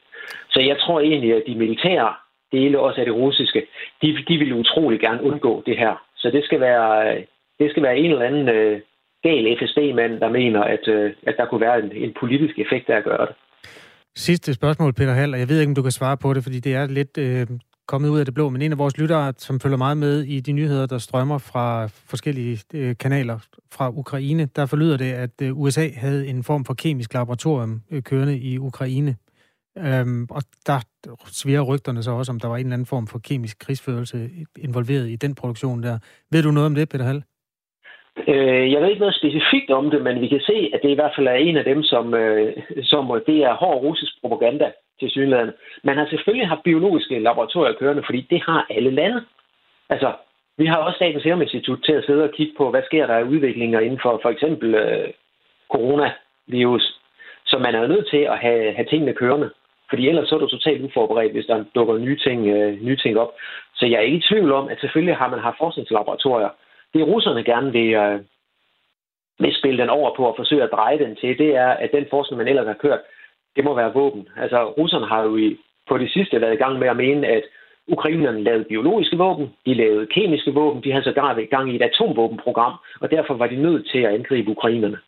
[0.51, 2.15] Så jeg tror egentlig, at de militære
[2.53, 3.67] dele også af det russiske,
[4.03, 5.95] de, de vil utrolig gerne undgå det her.
[6.17, 7.23] Så det skal være, øh,
[7.59, 8.81] det skal være en eller anden øh,
[9.27, 12.97] gal FSB-mand, der mener, at, øh, at der kunne være en, en politisk effekt af
[12.97, 13.35] at gøre det.
[14.17, 16.61] Sidste spørgsmål, Peter Hall, og jeg ved ikke, om du kan svare på det, fordi
[16.61, 17.47] det er lidt øh,
[17.87, 20.41] kommet ud af det blå, men en af vores lyttere, som følger meget med i
[20.41, 23.39] de nyheder, der strømmer fra forskellige øh, kanaler
[23.73, 28.03] fra Ukraine, der forlyder det, at øh, USA havde en form for kemisk laboratorium øh,
[28.03, 29.17] kørende i Ukraine.
[29.79, 30.81] Øhm, og der
[31.27, 35.11] sviger rygterne så også, om der var en eller anden form for kemisk krigsførelse involveret
[35.11, 35.99] i den produktion der.
[36.31, 37.23] Ved du noget om det, Peter Hall?
[38.29, 40.95] Øh, jeg ved ikke noget specifikt om det, men vi kan se, at det i
[40.95, 44.73] hvert fald er en af dem, som, øh, som øh, det er hård russisk propaganda
[45.01, 45.53] til synligheden.
[45.85, 49.25] Man har selvfølgelig haft biologiske laboratorier kørende, fordi det har alle lande.
[49.89, 50.13] Altså,
[50.59, 53.15] vi har også Statens Serum Institut til at sidde og kigge på, hvad sker der
[53.15, 55.09] af udviklinger inden for for eksempel øh,
[55.73, 57.01] coronavirus.
[57.47, 59.51] Så man er jo nødt til at have, have tingene kørende.
[59.89, 63.19] Fordi ellers så er du totalt uforberedt, hvis der dukker nye ting, øh, nye ting
[63.19, 63.33] op.
[63.75, 66.49] Så jeg er ikke i tvivl om, at selvfølgelig har man haft forskningslaboratorier.
[66.95, 68.21] Det russerne gerne vil, øh,
[69.39, 72.07] vil spille den over på og forsøge at dreje den til, det er, at den
[72.11, 73.01] forskning, man ellers har kørt,
[73.57, 74.29] det må være våben.
[74.37, 75.57] Altså russerne har jo i,
[75.89, 77.43] på det sidste været i gang med at mene, at
[77.87, 81.77] ukrainerne lavede biologiske våben, de lavede kemiske våben, de havde sågar været i gang i
[81.77, 84.99] et atomvåbenprogram, og derfor var de nødt til at angribe ukrainerne.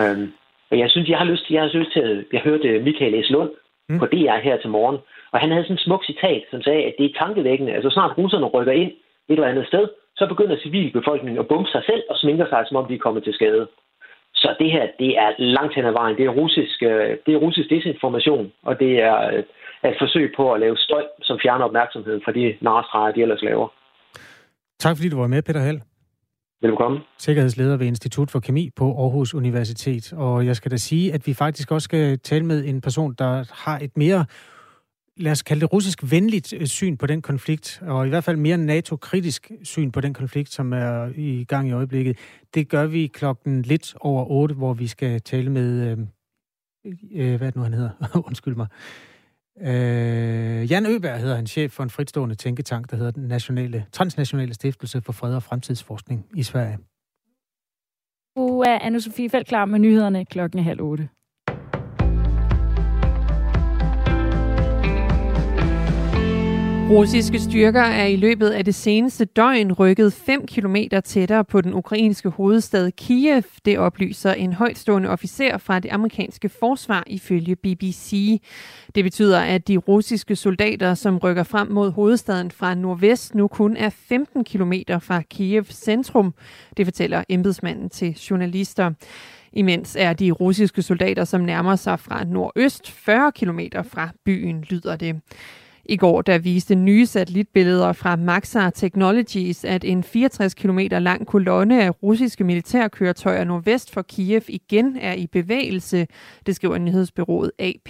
[0.00, 0.32] Um,
[0.70, 3.24] og jeg synes, jeg har lyst til, jeg har lyst til at, jeg hørte Michael
[3.24, 3.30] S.
[3.30, 3.50] Lund,
[3.88, 3.98] mm.
[3.98, 4.98] på DR her til morgen.
[5.32, 7.72] Og han havde sådan et smukt citat, som sagde, at det er tankevækkende.
[7.72, 8.90] Altså snart russerne rykker ind
[9.28, 9.88] et eller andet sted,
[10.22, 13.22] så begynder civilbefolkningen at bombe sig selv og sminker sig, som om de er kommet
[13.24, 13.64] til skade.
[14.42, 16.16] Så det her, det er langt hen ad vejen.
[16.18, 19.16] Det er russisk, øh, det er russisk desinformation, og det er
[19.92, 23.66] et forsøg på at lave støj, som fjerner opmærksomheden fra de narestreger, de ellers laver.
[24.84, 25.80] Tak fordi du var med, Peter Hell.
[26.62, 27.00] Velkommen.
[27.18, 30.12] Sikkerhedsleder ved Institut for Kemi på Aarhus Universitet.
[30.12, 33.32] Og jeg skal da sige, at vi faktisk også skal tale med en person, der
[33.64, 34.24] har et mere
[35.16, 38.36] lad os kalde det russisk venligt øh, syn på den konflikt, og i hvert fald
[38.36, 42.18] mere NATO-kritisk syn på den konflikt, som er i gang i øjeblikket.
[42.54, 45.98] Det gør vi klokken lidt over 8, hvor vi skal tale med øh,
[47.12, 47.90] øh, hvad er det nu, han hedder?
[48.28, 48.66] Undskyld mig.
[49.60, 54.54] Øh, Jan Øberg hedder han, chef for en fritstående tænketank, der hedder den nationale, Transnationale
[54.54, 56.78] Stiftelse for Fred og Fremtidsforskning i Sverige.
[58.36, 61.08] Nu er Anne-Sophie Felt klar med nyhederne klokken halv otte.
[66.92, 71.74] Russiske styrker er i løbet af det seneste døgn rykket 5 km tættere på den
[71.74, 73.42] ukrainske hovedstad Kiev.
[73.64, 78.40] Det oplyser en højtstående officer fra det amerikanske forsvar ifølge BBC.
[78.94, 83.76] Det betyder, at de russiske soldater, som rykker frem mod hovedstaden fra nordvest, nu kun
[83.76, 86.34] er 15 km fra Kiev centrum.
[86.76, 88.90] Det fortæller embedsmanden til journalister.
[89.52, 94.96] Imens er de russiske soldater, som nærmer sig fra nordøst, 40 km fra byen, lyder
[94.96, 95.20] det.
[95.92, 101.84] I går der viste nye satellitbilleder fra Maxar Technologies, at en 64 km lang kolonne
[101.84, 106.06] af russiske militærkøretøjer nordvest for Kiev igen er i bevægelse,
[106.46, 107.88] det skriver nyhedsbyrået AP.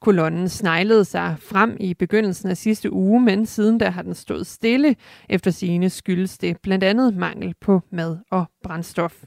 [0.00, 4.46] Kolonnen sneglede sig frem i begyndelsen af sidste uge, men siden da har den stået
[4.46, 4.96] stille.
[5.28, 9.24] Efter sine skyldes det blandt andet mangel på mad og brændstof.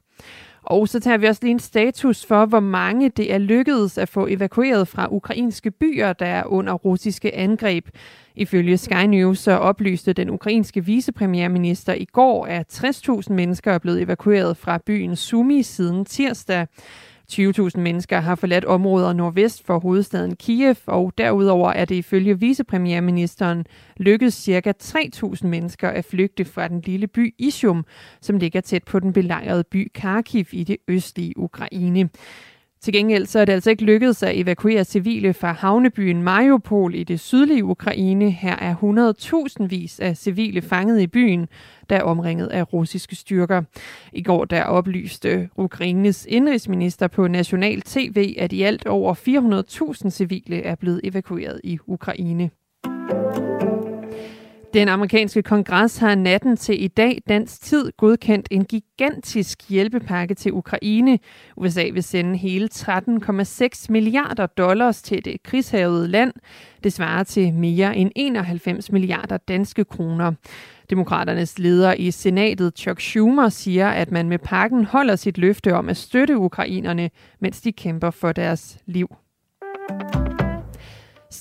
[0.65, 4.09] Og så tager vi også lige en status for, hvor mange det er lykkedes at
[4.09, 7.87] få evakueret fra ukrainske byer, der er under russiske angreb.
[8.35, 14.01] Ifølge Sky News så oplyste den ukrainske vicepremierminister i går, at 60.000 mennesker er blevet
[14.01, 16.67] evakueret fra byen Sumi siden tirsdag.
[17.31, 23.65] 20.000 mennesker har forladt områder nordvest for hovedstaden Kiev, og derudover er det ifølge vicepremierministeren
[23.97, 24.73] lykkedes ca.
[24.83, 27.85] 3.000 mennesker at flygte fra den lille by Ishum,
[28.21, 32.09] som ligger tæt på den belejrede by Kharkiv i det østlige Ukraine.
[32.85, 37.03] Til gengæld så er det altså ikke lykkedes at evakuere civile fra havnebyen Mariupol i
[37.03, 38.31] det sydlige Ukraine.
[38.31, 38.75] Her er
[39.61, 41.47] 100.000 vis af civile fanget i byen,
[41.89, 43.61] der er omringet af russiske styrker.
[44.13, 49.13] I går der oplyste Ukraines indrigsminister på national tv, at i alt over
[50.03, 52.49] 400.000 civile er blevet evakueret i Ukraine.
[54.75, 60.53] Den amerikanske kongres har natten til i dag dansk tid godkendt en gigantisk hjælpepakke til
[60.53, 61.19] Ukraine.
[61.57, 66.33] USA vil sende hele 13,6 milliarder dollars til det krigshavede land.
[66.83, 70.31] Det svarer til mere end 91 milliarder danske kroner.
[70.89, 75.89] Demokraternes leder i senatet, Chuck Schumer, siger, at man med pakken holder sit løfte om
[75.89, 77.09] at støtte ukrainerne,
[77.39, 79.07] mens de kæmper for deres liv.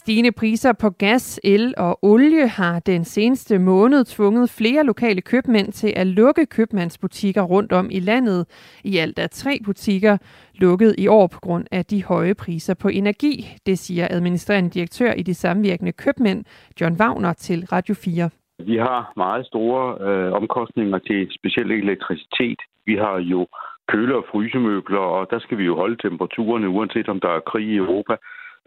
[0.04, 5.72] Stigende priser på gas, el og olie har den seneste måned tvunget flere lokale købmænd
[5.72, 8.40] til at lukke købmandsbutikker rundt om i landet.
[8.84, 10.16] I alt er tre butikker
[10.54, 13.46] lukket i år på grund af de høje priser på energi.
[13.66, 16.44] Det siger administrerende direktør i de samvirkende købmænd,
[16.80, 18.30] John Wagner, til Radio 4.
[18.58, 22.60] Vi har meget store øh, omkostninger til specielt elektricitet.
[22.86, 23.46] Vi har jo
[23.88, 27.66] køle- og frysemøbler, og der skal vi jo holde temperaturerne, uanset om der er krig
[27.66, 28.16] i Europa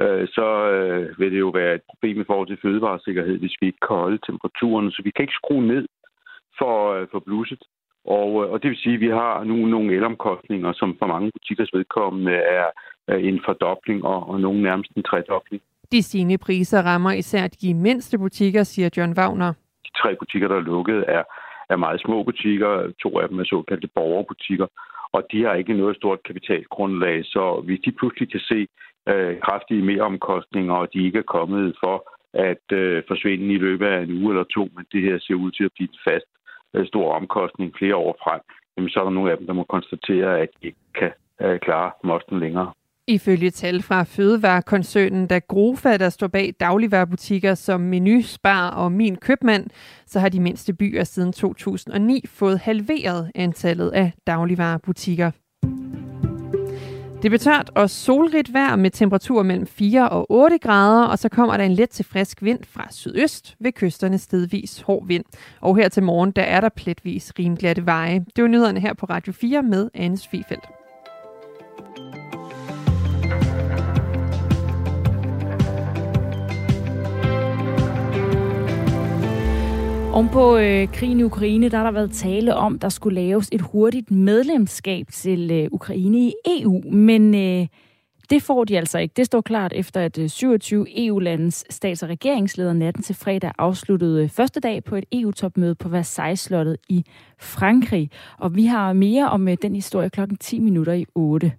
[0.02, 3.68] øh, så øh, vil det jo være et problem i forhold til fødevaresikkerhed, hvis vi
[3.68, 4.92] ikke kan holde temperaturen.
[4.92, 5.88] Så vi kan ikke skrue ned
[6.60, 7.64] for, øh, for blusset.
[8.06, 11.32] Og, øh, og det vil sige, at vi har nu nogle elomkostninger, som for mange
[11.32, 12.68] butikkers vedkommende er
[13.08, 15.62] en fordobling og, og nogle nærmest en tredobling.
[15.92, 19.54] De stigende priser rammer især de mindste butikker, siger John Wagner.
[19.86, 21.24] De tre butikker, der er lukket, er,
[21.70, 22.92] er meget små butikker.
[23.04, 24.68] To af dem er såkaldte borgerbutikker,
[25.12, 27.26] og de har ikke noget stort kapitalgrundlag.
[27.26, 28.68] Så hvis de pludselig kan se,
[29.08, 31.98] øh, kraftige mereomkostninger, og de ikke er kommet for
[32.34, 35.52] at øh, forsvinde i løbet af en uge eller to, men det her ser ud
[35.52, 36.30] til at blive en fast
[36.74, 38.42] øh, stor omkostning flere år frem,
[38.78, 41.60] jamen så er der nogle af dem, der må konstatere, at de ikke kan øh,
[41.60, 42.72] klare mosten længere.
[43.10, 49.16] Ifølge tal fra Fødevarekoncernen, der Grofa, der står bag dagligvarerbutikker som Menu, Spar og Min
[49.16, 49.66] Købmand,
[50.06, 55.32] så har de mindste byer siden 2009 fået halveret antallet af dagligvarerbutikker.
[57.22, 61.30] Det bliver tørt og solrigt vejr med temperatur mellem 4 og 8 grader, og så
[61.30, 65.26] kommer der en let til frisk vind fra sydøst ved kysterne stedvis hård vind.
[65.62, 68.26] Og her til morgen, der er der pletvis rimglatte veje.
[68.36, 70.77] Det var nyhederne her på Radio 4 med Anne Svifeldt.
[80.18, 83.50] Om på øh, krigen i Ukraine, der har der været tale om, der skulle laves
[83.52, 87.68] et hurtigt medlemskab til øh, Ukraine i EU, men øh,
[88.30, 89.14] det får de altså ikke.
[89.18, 94.24] Det står klart efter, at øh, 27 EU-landes stats- og regeringsledere natten til fredag afsluttede
[94.24, 97.06] øh, første dag på et EU-topmøde på Versailles-slottet i
[97.40, 98.10] Frankrig.
[98.40, 101.52] Og vi har mere om øh, den historie klokken 10 minutter i 8.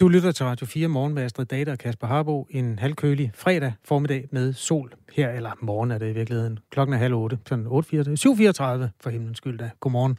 [0.00, 2.46] Du lytter til Radio 4 morgen med Astrid Data og Kasper Harbo.
[2.50, 6.58] En halvkølig fredag formiddag med sol her, eller morgen er det i virkeligheden.
[6.70, 9.70] Klokken er halv otte, sådan 8.34, 7.34 for himlens skyld da.
[9.80, 10.18] Godmorgen.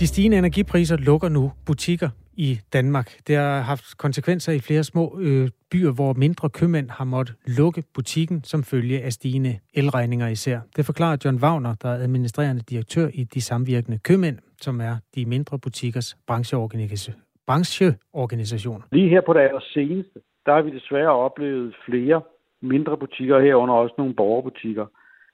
[0.00, 3.12] De stigende energipriser lukker nu butikker i Danmark.
[3.26, 7.82] Det har haft konsekvenser i flere små øh, byer, hvor mindre købmænd har måttet lukke
[7.94, 10.60] butikken som følge af stigende elregninger især.
[10.76, 15.26] Det forklarer John Wagner, der er administrerende direktør i de samvirkende købmænd, som er de
[15.26, 17.16] mindre butikkers brancheorganisation.
[18.92, 22.22] Lige her på det allerseneste, der har vi desværre oplevet flere
[22.60, 24.86] mindre butikker herunder også nogle borgerbutikker,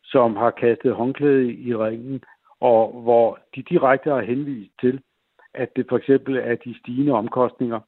[0.04, 2.22] som har kastet håndklæde i ringen,
[2.60, 5.00] og hvor de direkte har henvist til,
[5.54, 7.80] at det for eksempel er de stigende omkostninger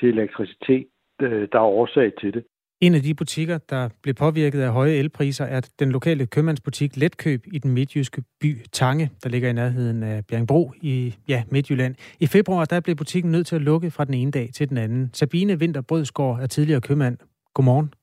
[0.00, 0.86] til elektricitet,
[1.22, 2.44] øh, der er årsag til det.
[2.80, 7.40] En af de butikker, der blev påvirket af høje elpriser, er den lokale købmandsbutik Letkøb
[7.52, 11.94] i den midtjyske by Tange, der ligger i nærheden af Bjergbro i ja, Midtjylland.
[12.20, 14.76] I februar der blev butikken nødt til at lukke fra den ene dag til den
[14.76, 15.10] anden.
[15.14, 17.18] Sabine Vinter Brødsgaard er tidligere købmand.
[17.54, 17.94] Godmorgen.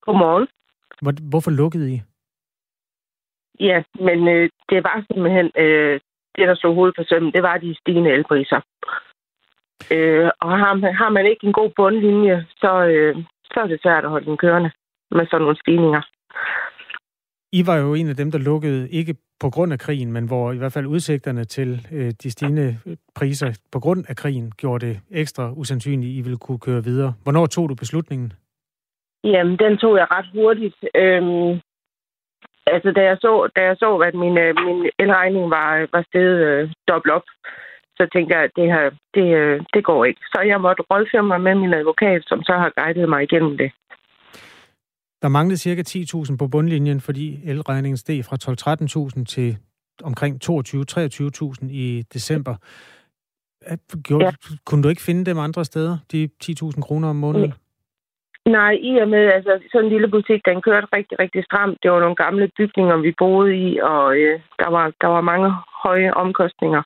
[0.00, 0.48] Godmorgen.
[1.02, 2.00] Hvor, hvorfor lukkede I?
[3.60, 6.00] Ja, men øh, det var simpelthen øh,
[6.36, 8.60] det, der stod hovedet på sømmen, det var de stigende elpriser.
[9.90, 13.16] Øh, og har, har man ikke en god bundlinje, så, øh,
[13.52, 14.70] så er det svært at holde den kørende
[15.10, 16.02] med sådan nogle stigninger.
[17.52, 20.52] I var jo en af dem, der lukkede, ikke på grund af krigen, men hvor
[20.52, 22.76] i hvert fald udsigterne til øh, de stigende
[23.14, 27.14] priser på grund af krigen gjorde det ekstra usandsynligt, at I ville kunne køre videre.
[27.22, 28.32] Hvornår tog du beslutningen?
[29.24, 30.76] Jamen, den tog jeg ret hurtigt.
[30.94, 31.60] Øhm,
[32.66, 36.38] altså, da jeg så, da jeg så at min, øh, min elregning var, var steget
[36.48, 37.26] øh, dobbelt op,
[37.98, 40.20] så tænkte jeg, at det, her, det, øh, det går ikke.
[40.32, 43.70] Så jeg måtte rådføre mig med min advokat, som så har guidet mig igennem det.
[45.22, 45.82] Der manglede ca.
[46.30, 48.36] 10.000 på bundlinjen, fordi elregningen steg fra
[49.18, 49.56] 12-13.000 til
[50.02, 52.54] omkring 22-23.000 i december.
[54.02, 54.30] Gjorde, ja.
[54.66, 57.54] Kunne du ikke finde dem andre steder, de 10.000 kroner om måneden?
[58.46, 61.78] Nej, i og med, altså sådan en lille butik, den kørte rigtig, rigtig stramt.
[61.82, 65.50] Det var nogle gamle bygninger, vi boede i, og øh, der, var, der var mange
[65.84, 66.82] høje omkostninger.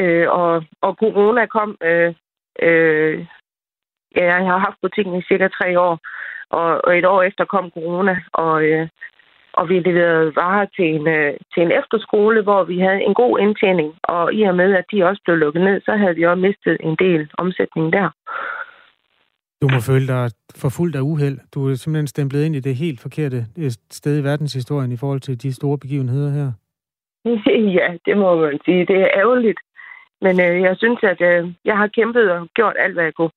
[0.00, 1.70] Øh, og, og corona kom.
[1.82, 2.14] Øh,
[2.62, 3.26] øh,
[4.16, 5.94] ja, jeg har haft butikken i cirka tre år,
[6.50, 8.88] og, og et år efter kom corona, og, øh,
[9.52, 13.38] og vi leverede varer til en, øh, til en efterskole, hvor vi havde en god
[13.38, 13.94] indtjening.
[14.02, 16.76] Og i og med, at de også blev lukket ned, så havde vi også mistet
[16.80, 18.08] en del omsætning der.
[19.62, 21.38] Du må føle dig forfulgt af uheld.
[21.54, 25.20] Du er simpelthen stemplet ind i det helt forkerte øh, sted i verdenshistorien i forhold
[25.20, 26.48] til de store begivenheder her.
[27.78, 28.86] ja, det må man sige.
[28.86, 29.58] Det er ærgerligt.
[30.20, 33.30] Men øh, jeg synes, at øh, jeg har kæmpet og gjort alt, hvad jeg kunne.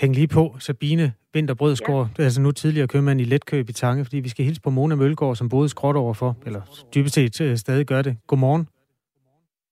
[0.00, 2.22] Hæng lige på, Sabine Vinterbrødsgaard, ja.
[2.22, 5.36] altså nu tidligere købmand i Letkøb i Tange, fordi vi skal hilse på Mona Mølgaard,
[5.36, 8.16] som boede skråt overfor, eller dybest set øh, stadig gør det.
[8.26, 8.68] Godmorgen.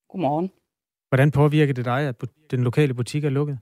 [0.09, 0.51] Godmorgen.
[1.09, 2.14] Hvordan påvirker det dig, at
[2.51, 3.59] den lokale butik er lukket?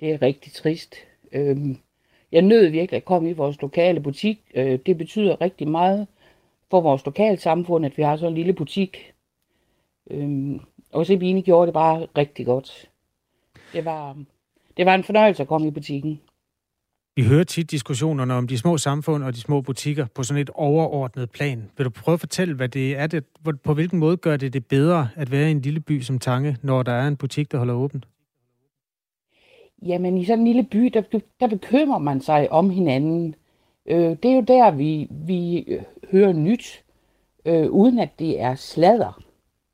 [0.00, 0.94] Det er rigtig trist.
[1.32, 1.76] Øhm,
[2.32, 4.38] jeg nød virkelig at komme i vores lokale butik.
[4.54, 6.06] Øh, det betyder rigtig meget
[6.70, 9.12] for vores lokale samfund, at vi har så en lille butik.
[10.10, 10.60] Øhm,
[10.92, 12.90] og Sabine gjorde det bare rigtig godt.
[13.72, 14.16] Det var,
[14.76, 16.20] det var en fornøjelse at komme i butikken.
[17.16, 20.50] Vi hører tit diskussionerne om de små samfund og de små butikker på sådan et
[20.54, 21.70] overordnet plan.
[21.76, 23.24] Vil du prøve at fortælle, hvad det er, det,
[23.64, 26.56] på hvilken måde gør det det bedre at være i en lille by som Tange,
[26.62, 28.08] når der er en butik, der holder åbent?
[29.82, 31.02] Jamen, i sådan en lille by, der,
[31.40, 33.34] der bekymrer man sig om hinanden.
[33.86, 35.66] Øh, det er jo der, vi, vi
[36.10, 36.84] hører nyt,
[37.44, 39.22] øh, uden at det er sladder.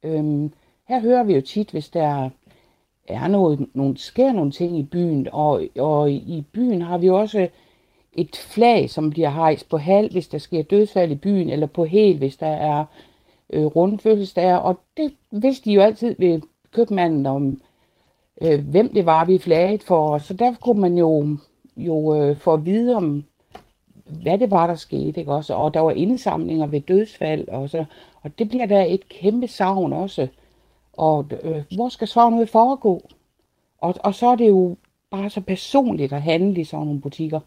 [0.05, 0.51] Øh,
[0.89, 2.31] her hører vi jo tit, hvis der
[3.09, 7.49] er noget, nogle, sker nogle ting i byen, og, og i byen har vi også
[8.13, 11.85] et flag, som bliver hejst på halv, hvis der sker dødsfald i byen, eller på
[11.85, 12.85] hel, hvis der er
[13.51, 16.41] øh, rundfødselsdager, og det vidste de jo altid ved
[16.73, 17.61] købmanden om,
[18.43, 21.37] øh, hvem det var, vi flaget for, så der kunne man jo,
[21.77, 23.25] jo øh, få at vide om,
[24.23, 25.55] hvad det var, der skete, ikke også?
[25.55, 27.85] Og der var indsamlinger ved dødsfald, og, så,
[28.23, 30.29] og det bliver der et kæmpe savn også.
[30.99, 33.09] Og øh, hvor skal så noget foregå?
[33.79, 34.77] Og, og så er det jo
[35.11, 37.41] bare så personligt at handle i sådan nogle butikker.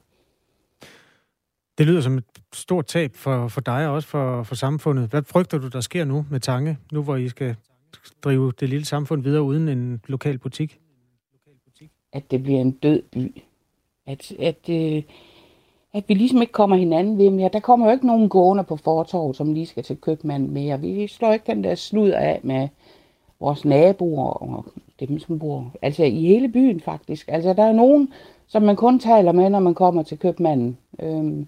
[1.78, 5.10] Det lyder som et stort tab for, for dig og også for, for samfundet.
[5.10, 7.56] Hvad frygter du, der sker nu med Tange, nu hvor I skal
[8.24, 10.80] drive det lille samfund videre uden en lokal butik?
[12.14, 13.44] At det bliver en død by.
[14.06, 15.04] At, at, øh,
[15.94, 17.50] at vi ligesom ikke kommer hinanden ved mere.
[17.54, 20.80] Der kommer jo ikke nogen gående på fortorv, som lige skal til købmanden mere.
[20.80, 22.68] Vi slår ikke den der slud af med
[23.42, 24.66] vores naboer og
[25.00, 25.72] dem, som bor...
[25.82, 27.26] Altså i hele byen faktisk.
[27.28, 28.14] Altså der er nogen,
[28.48, 30.78] som man kun taler med, når man kommer til købmanden.
[31.02, 31.48] Øhm,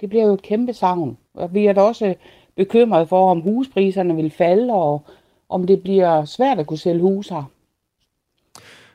[0.00, 1.16] det bliver jo et kæmpe savn.
[1.34, 2.14] Og vi er da også
[2.56, 5.02] bekymret for, om huspriserne vil falde, og
[5.48, 7.50] om det bliver svært at kunne sælge hus her.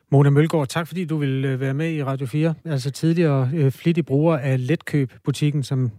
[0.10, 2.54] Mona Mølgaard, tak fordi du vil øh, være med i Radio 4.
[2.66, 5.92] Altså tidligere øh, flittig bruger af Letkøb-butikken, som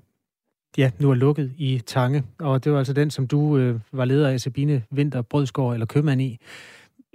[0.78, 2.22] ja, nu er lukket i Tange.
[2.40, 5.86] Og det var altså den, som du øh, var leder af, Sabine Vinter Brødsgaard, eller
[5.86, 6.38] købmand i.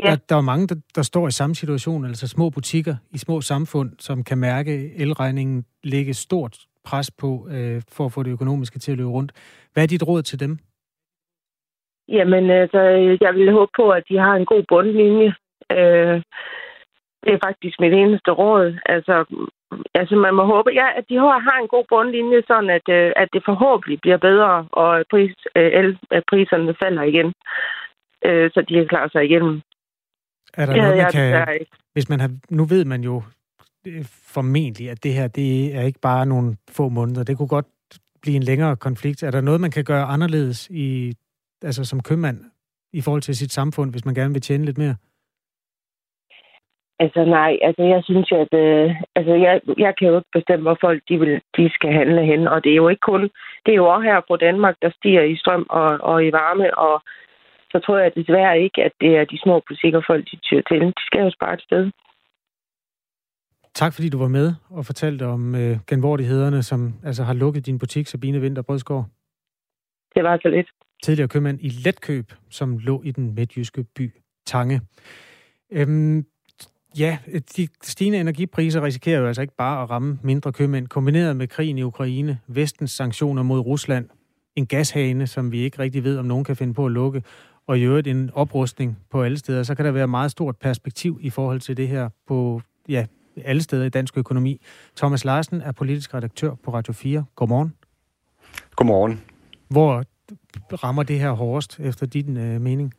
[0.04, 0.10] Ja.
[0.10, 3.42] Der, der er mange, der, der står i samme situation, altså små butikker i små
[3.42, 8.80] samfund, som kan mærke elregningen lægge stort pres på øh, for at få det økonomiske
[8.80, 9.32] til at løbe rundt.
[9.74, 10.58] Hvad er dit råd til dem?
[12.08, 12.82] Jamen, altså,
[13.22, 15.34] jeg vil håbe på, at de har en god bundlinje.
[15.72, 16.22] Øh,
[17.24, 18.80] det er faktisk mit eneste råd.
[18.86, 19.16] Altså,
[19.94, 23.30] altså man må håbe, ja, at de har en god bundlinje, sådan at, øh, at
[23.34, 27.34] det forhåbentlig bliver bedre, og pris, øh, el, at priserne falder igen,
[28.26, 29.62] øh, så de kan klare sig igennem.
[30.54, 31.66] Er der noget, man kan...
[31.94, 33.24] Hvis man har, nu ved man jo
[34.34, 37.24] formentlig, at det her det er ikke bare nogle få måneder.
[37.24, 37.66] Det kunne godt
[38.22, 39.24] blive en længere konflikt.
[39.24, 41.14] Er der noget, man kan gøre anderledes i,
[41.64, 42.46] altså som købmand
[42.94, 44.96] i forhold til sit samfund, hvis man gerne vil tjene lidt mere?
[47.04, 50.78] Altså nej, altså jeg synes at øh, altså, jeg, jeg kan jo ikke bestemme, hvor
[50.82, 52.48] folk de, vil, de skal handle hen.
[52.48, 53.24] Og det er jo ikke kun,
[53.66, 56.78] det er jo også her på Danmark, der stiger i strøm og, og i varme.
[56.78, 56.96] Og
[57.72, 60.82] så tror jeg desværre ikke, at det er de små butikker, folk de tyrer til.
[60.82, 61.92] De skal jo spare et sted.
[63.74, 67.80] Tak fordi du var med og fortalte om øh, genvordighederne, som altså har lukket din
[67.80, 69.06] butik, Sabine Vinter Brødsgaard.
[70.16, 70.70] Det var så lidt.
[71.04, 74.12] Tidligere købmand i Letkøb, som lå i den midtjyske by
[74.46, 74.82] Tange.
[75.72, 76.26] Øhm,
[76.98, 77.18] Ja,
[77.58, 80.88] de stigende energipriser risikerer jo altså ikke bare at ramme mindre købmænd.
[80.88, 84.10] Kombineret med krigen i Ukraine, vestens sanktioner mod Rusland,
[84.56, 87.24] en gashane, som vi ikke rigtig ved, om nogen kan finde på at lukke,
[87.68, 91.20] og i øvrigt en oprustning på alle steder, så kan der være meget stort perspektiv
[91.22, 93.06] i forhold til det her på ja,
[93.46, 94.62] alle steder i dansk økonomi.
[94.98, 97.26] Thomas Larsen er politisk redaktør på Radio 4.
[97.36, 97.74] Godmorgen.
[98.76, 99.22] Godmorgen.
[99.68, 100.04] Hvor
[100.84, 102.94] rammer det her hårdest, efter din øh, mening?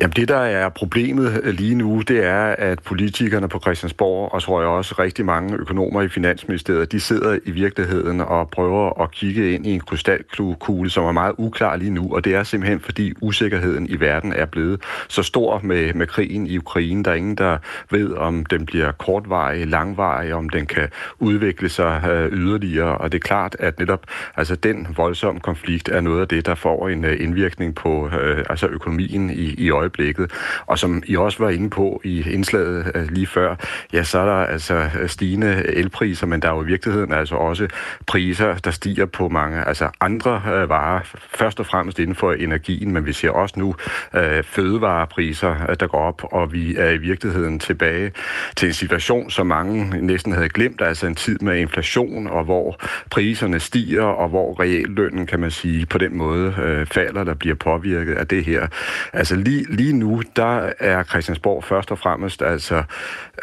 [0.00, 4.42] Jamen det, der er problemet øh, lige nu, det er, at politikerne på Christiansborg, og
[4.42, 9.10] tror jeg også rigtig mange økonomer i Finansministeriet, de sidder i virkeligheden og prøver at
[9.10, 12.80] kigge ind i en krystalkugle, som er meget uklar lige nu, og det er simpelthen,
[12.80, 17.04] fordi usikkerheden i verden er blevet så stor med, med krigen i Ukraine.
[17.04, 17.58] Der er ingen, der
[17.90, 20.88] ved, om den bliver kortvarig, langvarig, om den kan
[21.18, 26.00] udvikle sig øh, yderligere, og det er klart, at netop altså den voldsomme konflikt er
[26.00, 29.87] noget af det, der får en øh, indvirkning på øh, altså økonomien i, i øjeblikket
[29.88, 30.30] øjeblikket.
[30.66, 33.56] Og som I også var inde på i indslaget øh, lige før,
[33.92, 37.34] ja, så er der altså øh, stigende elpriser, men der er jo i virkeligheden altså
[37.34, 37.68] også
[38.06, 42.92] priser, der stiger på mange altså andre øh, varer, først og fremmest inden for energien,
[42.92, 43.74] men vi ser også nu
[44.14, 48.12] øh, fødevarepriser, der går op, og vi er i virkeligheden tilbage
[48.56, 52.76] til en situation, som mange næsten havde glemt, altså en tid med inflation, og hvor
[53.10, 57.54] priserne stiger, og hvor reallønnen, kan man sige, på den måde øh, falder, der bliver
[57.54, 58.66] påvirket af det her.
[59.12, 62.82] Altså lige, lige nu, der er Christiansborg først og fremmest altså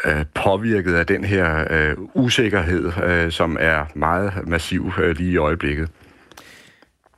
[0.04, 5.36] øh, påvirket af den her øh, usikkerhed, øh, som er meget massiv øh, lige i
[5.36, 5.88] øjeblikket.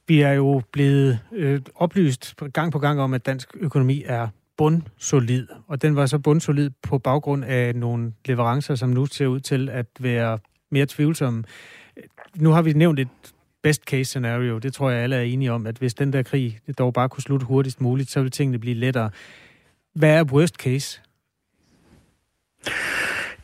[0.08, 5.46] Vi er jo blevet øh, oplyst gang på gang om, at dansk økonomi er bundsolid,
[5.68, 9.68] og den var så bundsolid på baggrund af nogle leverancer, som nu ser ud til
[9.68, 10.38] at være
[10.70, 11.44] mere tvivlsomme.
[12.36, 13.08] Nu har vi nævnt et
[13.62, 16.58] best case scenario, det tror jeg alle er enige om, at hvis den der krig
[16.66, 19.10] det dog bare kunne slutte hurtigst muligt, så ville tingene blive lettere.
[19.94, 21.00] Hvad er worst case?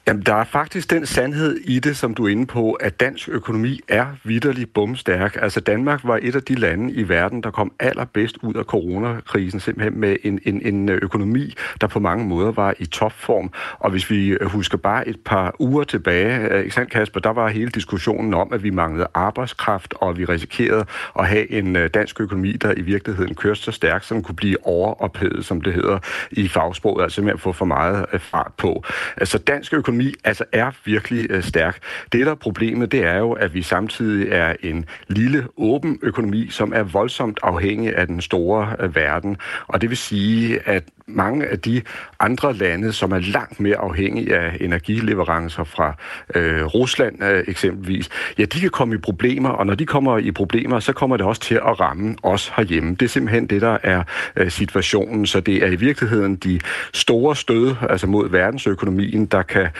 [0.06, 3.28] Jamen, der er faktisk den sandhed i det, som du er inde på, at dansk
[3.28, 5.36] økonomi er vidderlig bumstærk.
[5.42, 9.60] Altså, Danmark var et af de lande i verden, der kom allerbedst ud af coronakrisen,
[9.60, 13.52] simpelthen med en, en, en økonomi, der på mange måder var i topform.
[13.78, 17.30] Og hvis vi øh, husker bare et par uger tilbage, øh, ikke sandt, Kasper, der
[17.30, 20.84] var hele diskussionen om, at vi manglede arbejdskraft, og vi risikerede
[21.18, 24.66] at have en øh, dansk økonomi, der i virkeligheden kørte så stærkt, som kunne blive
[24.66, 25.98] overophedet, som det hedder
[26.30, 28.84] i fagsproget, altså med at få for meget fart på.
[29.16, 31.78] Altså, dansk økonomi økonomi altså er virkelig øh, stærk.
[32.12, 36.48] Det, der er problemet, det er jo, at vi samtidig er en lille, åben økonomi,
[36.50, 39.36] som er voldsomt afhængig af den store øh, verden.
[39.66, 41.82] Og det vil sige, at mange af de
[42.20, 45.94] andre lande, som er langt mere afhængige af energileverancer fra
[46.34, 50.30] øh, Rusland øh, eksempelvis, ja, de kan komme i problemer, og når de kommer i
[50.30, 52.90] problemer, så kommer det også til at ramme os herhjemme.
[52.90, 54.02] Det er simpelthen det, der er
[54.36, 56.60] øh, situationen, så det er i virkeligheden de
[56.92, 59.68] store stød, altså mod verdensøkonomien, der kan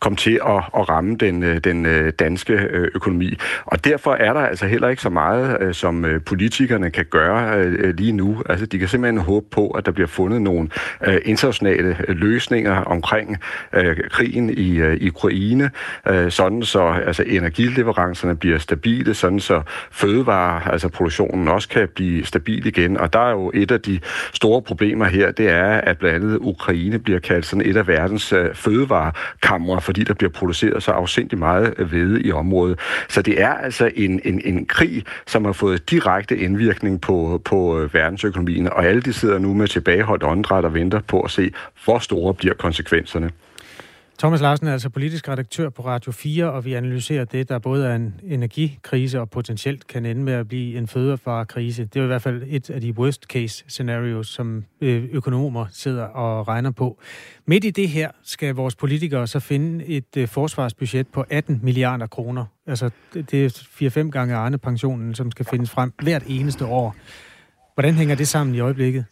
[0.00, 3.38] komme til at, at ramme den, øh, den øh, danske øh, økonomi.
[3.64, 8.42] Og derfor er der altså heller ikke så meget, som politikerne kan gøre lige nu.
[8.48, 10.68] Altså, de kan simpelthen håbe på, at der bliver fundet nogle
[11.24, 13.36] internationale løsninger omkring
[14.10, 15.70] krigen i, i Ukraine,
[16.28, 22.66] sådan så altså, energileverancerne bliver stabile, sådan så fødevare, altså produktionen også kan blive stabil
[22.66, 22.96] igen.
[22.96, 24.00] Og der er jo et af de
[24.32, 28.34] store problemer her, det er, at blandt andet Ukraine bliver kaldt sådan et af verdens
[28.54, 32.78] fødevarekamre, fordi der bliver produceret så afsindig meget øh, hvede i området.
[33.08, 37.80] Så det er altså en, en, en krig, som har fået direkte indvirkning på, på
[37.80, 41.52] øh, verdensøkonomien, og alle de sidder nu med tilbageholdt åndedræt og venter på at se,
[41.84, 43.30] hvor store bliver konsekvenserne.
[44.20, 47.86] Thomas Larsen er altså politisk redaktør på Radio 4, og vi analyserer det, der både
[47.86, 51.84] er en energikrise og potentielt kan ende med at blive en fødevarekrise.
[51.84, 56.04] Det er i hvert fald et af de worst case scenarios, som øh, økonomer sidder
[56.04, 56.98] og regner på.
[57.46, 62.06] Midt i det her skal vores politikere så finde et øh, forsvarsbudget på 18 milliarder
[62.06, 62.44] kroner.
[62.66, 63.48] Altså det er
[64.06, 66.96] 4-5 gange Arne pensionen, som skal findes frem hvert eneste år.
[67.74, 69.04] Hvordan hænger det sammen i øjeblikket?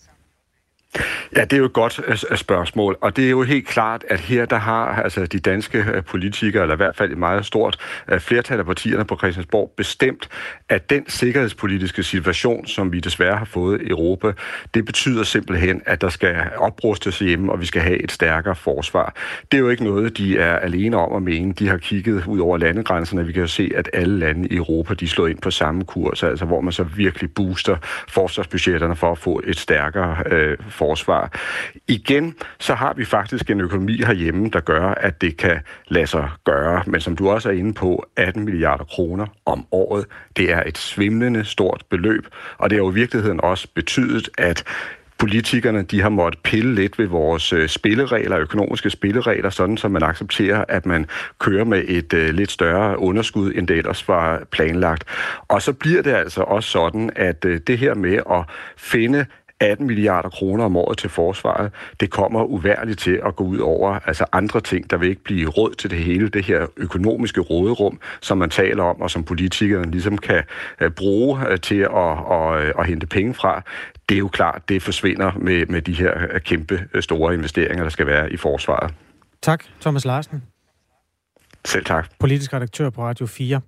[1.36, 4.04] Ja, det er jo et godt øh, øh, spørgsmål, og det er jo helt klart,
[4.08, 7.46] at her der har altså de danske øh, politikere, eller i hvert fald et meget
[7.46, 7.78] stort
[8.18, 10.28] flertal af partierne på Christiansborg, bestemt,
[10.68, 14.32] at den sikkerhedspolitiske situation, som vi desværre har fået i Europa,
[14.74, 19.14] det betyder simpelthen, at der skal oprustes hjemme, og vi skal have et stærkere forsvar.
[19.52, 21.52] Det er jo ikke noget, de er alene om at mene.
[21.52, 23.26] De har kigget ud over landegrænserne.
[23.26, 26.22] Vi kan jo se, at alle lande i Europa, de slår ind på samme kurs,
[26.22, 27.76] altså hvor man så virkelig booster
[28.08, 31.32] forsvarsbudgetterne for at få et stærkere øh, forsvar.
[31.88, 36.30] Igen, så har vi faktisk en økonomi herhjemme, der gør, at det kan lade sig
[36.44, 36.82] gøre.
[36.86, 40.06] Men som du også er inde på, 18 milliarder kroner om året,
[40.36, 42.26] det er et svimlende stort beløb.
[42.58, 44.64] Og det har jo i virkeligheden også betydet, at
[45.18, 50.02] politikerne de har måttet pille lidt ved vores øh, spilleregler, økonomiske spilleregler, sådan som man
[50.02, 51.06] accepterer, at man
[51.38, 55.04] kører med et uh, lidt større underskud, end det ellers var planlagt.
[55.48, 58.44] Og så bliver det altså også sådan, at uh, det her med at
[58.76, 59.26] finde
[59.60, 63.98] 18 milliarder kroner om året til forsvaret, det kommer uværligt til at gå ud over
[64.06, 68.00] altså andre ting, der vil ikke blive råd til det hele, det her økonomiske råderum,
[68.20, 70.42] som man taler om, og som politikerne ligesom kan
[70.82, 71.88] uh, bruge uh, til at,
[72.30, 73.62] at, at, at hente penge fra.
[74.08, 78.06] Det er jo klart, det forsvinder med, med de her kæmpe store investeringer, der skal
[78.06, 78.94] være i forsvaret.
[79.42, 80.42] Tak, Thomas Larsen.
[81.64, 82.10] Selv tak.
[82.18, 83.60] Politisk redaktør på Radio 4.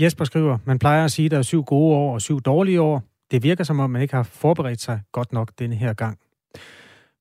[0.00, 2.80] Jesper skriver, man plejer at sige, at der er syv gode år og syv dårlige
[2.80, 3.02] år.
[3.32, 6.18] Det virker som om, man ikke har forberedt sig godt nok denne her gang.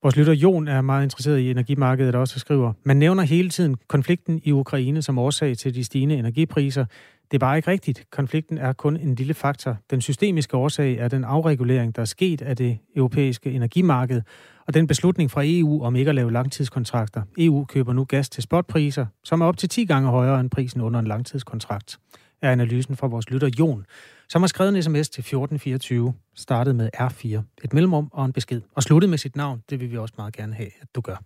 [0.03, 3.77] Vores lytter Jon er meget interesseret i energimarkedet og også skriver, man nævner hele tiden
[3.87, 6.85] konflikten i Ukraine som årsag til de stigende energipriser.
[7.31, 8.05] Det er bare ikke rigtigt.
[8.11, 9.77] Konflikten er kun en lille faktor.
[9.89, 14.21] Den systemiske årsag er den afregulering, der er sket af det europæiske energimarked,
[14.67, 17.21] og den beslutning fra EU om ikke at lave langtidskontrakter.
[17.37, 20.81] EU køber nu gas til spotpriser, som er op til 10 gange højere end prisen
[20.81, 21.97] under en langtidskontrakt,
[22.41, 23.85] er analysen fra vores lytter Jon
[24.31, 28.61] som har skrevet en sms til 1424, startet med R4, et mellemrum og en besked,
[28.75, 29.63] og sluttet med sit navn.
[29.69, 31.23] Det vil vi også meget gerne have, at du gør.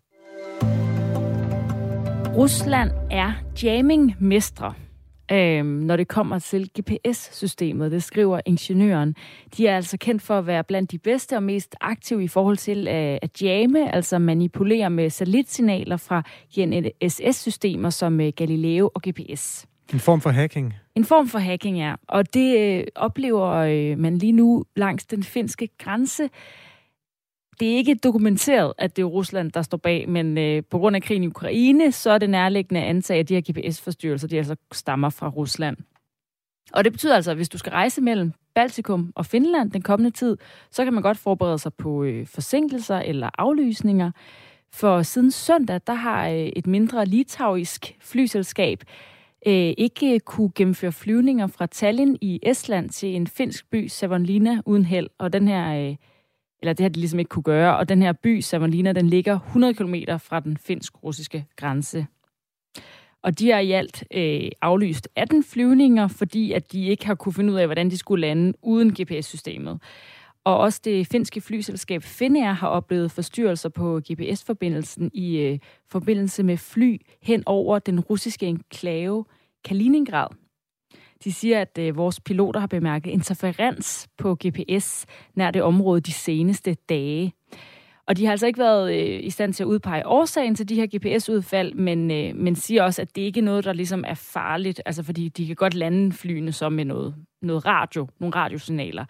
[2.35, 4.73] Rusland er jamming-mestre,
[5.31, 7.91] øhm, når det kommer til GPS-systemet.
[7.91, 9.15] Det skriver ingeniøren.
[9.57, 12.57] De er altså kendt for at være blandt de bedste og mest aktive i forhold
[12.57, 16.23] til øh, at jamme, altså manipulere med satellitsignaler fra
[16.55, 19.67] GNSS-systemer som øh, Galileo og GPS.
[19.93, 20.73] En form for hacking?
[20.95, 21.95] En form for hacking, ja.
[22.07, 26.29] Og det øh, oplever øh, man lige nu langs den finske grænse.
[27.59, 30.95] Det er ikke dokumenteret, at det er Rusland, der står bag, men øh, på grund
[30.95, 34.37] af krigen i Ukraine, så er det nærliggende at antage, at de her GPS-forstyrrelser, de
[34.37, 35.77] altså stammer fra Rusland.
[36.73, 40.11] Og det betyder altså, at hvis du skal rejse mellem Baltikum og Finland den kommende
[40.11, 40.37] tid,
[40.71, 44.11] så kan man godt forberede sig på øh, forsinkelser eller aflysninger.
[44.73, 48.83] For siden søndag, der har øh, et mindre litauisk flyselskab
[49.45, 54.85] øh, ikke kunne gennemføre flyvninger fra Tallinn i Estland til en finsk by, Savonlinna, uden
[54.85, 55.09] held.
[55.17, 55.95] Og den her, øh,
[56.61, 57.77] eller det har de ligesom ikke kunne gøre.
[57.77, 62.07] Og den her by, Savonlinna, den ligger 100 km fra den finsk-russiske grænse.
[63.23, 67.33] Og de har i alt øh, aflyst 18 flyvninger, fordi at de ikke har kunne
[67.33, 69.79] finde ud af, hvordan de skulle lande uden GPS-systemet.
[70.43, 76.57] Og også det finske flyselskab Finnair har oplevet forstyrrelser på GPS-forbindelsen i øh, forbindelse med
[76.57, 79.25] fly hen over den russiske enklave
[79.65, 80.27] Kaliningrad.
[81.23, 85.05] De siger, at øh, vores piloter har bemærket interferens på GPS
[85.35, 87.33] nær det område de seneste dage.
[88.07, 90.75] Og de har altså ikke været øh, i stand til at udpege årsagen til de
[90.75, 94.13] her GPS-udfald, men, øh, men siger også, at det ikke er noget, der ligesom er
[94.13, 99.05] farligt, altså fordi de kan godt lande flyene som med noget, noget radio, nogle radiosignaler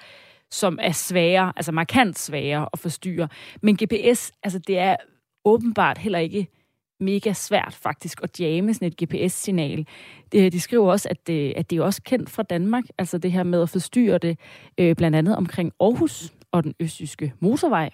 [0.52, 3.28] som er svære, altså markant svære at forstyrre.
[3.62, 4.96] Men GPS, altså det er
[5.46, 6.48] åbenbart heller ikke
[7.00, 9.88] mega svært faktisk at jamme sådan et GPS-signal.
[10.32, 13.44] De, skriver også, at det, at det er også kendt fra Danmark, altså det her
[13.44, 14.40] med at forstyrre det,
[14.78, 17.90] øh, blandt andet omkring Aarhus og den østjyske motorvej.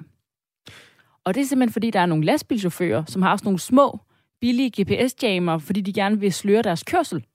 [1.23, 3.99] Og det er simpelthen, fordi der er nogle lastbilchauffører, som har sådan nogle små,
[4.41, 7.25] billige GPS-jammer, fordi de gerne vil sløre deres kørsel.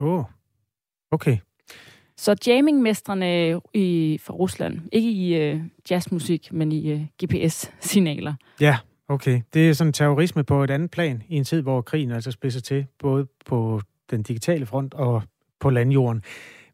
[0.00, 0.24] Åh, oh.
[1.10, 1.38] okay.
[2.16, 5.60] Så jammingmestrene i, fra Rusland, ikke i uh,
[5.90, 8.34] jazzmusik, men i uh, GPS-signaler.
[8.60, 8.78] Ja,
[9.10, 12.30] Okay, det er sådan terrorisme på et andet plan i en tid, hvor krigen altså
[12.30, 13.80] spidser til, både på
[14.10, 15.22] den digitale front og
[15.60, 16.22] på landjorden.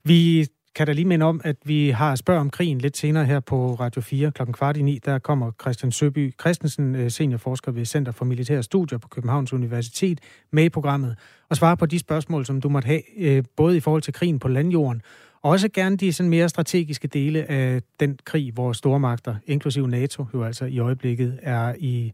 [0.04, 3.40] Vi kan da lige minde om, at vi har spørg om krigen lidt senere her
[3.40, 4.42] på Radio 4 kl.
[4.52, 4.98] kvart i ni.
[5.04, 10.20] Der kommer Christian Søby Christensen, øh, seniorforsker ved Center for Militære Studier på Københavns Universitet,
[10.52, 11.16] med i programmet
[11.50, 14.38] og svarer på de spørgsmål, som du måtte have, øh, både i forhold til krigen
[14.38, 15.02] på landjorden,
[15.44, 20.44] også gerne de sådan mere strategiske dele af den krig, hvor stormagter, inklusive NATO, jo
[20.44, 22.12] altså i øjeblikket er i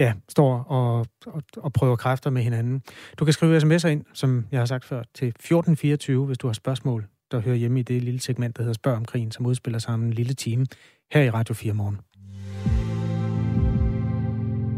[0.00, 2.82] ja, står og, og, og prøver kræfter med hinanden.
[3.18, 6.54] Du kan skrive sms'er ind, som jeg har sagt før, til 1424, hvis du har
[6.54, 9.78] spørgsmål der hører hjemme i det lille segment, der hedder Spørg om krigen, som udspiller
[9.78, 10.66] sig om en lille time
[11.12, 12.00] her i Radio 4 morgen.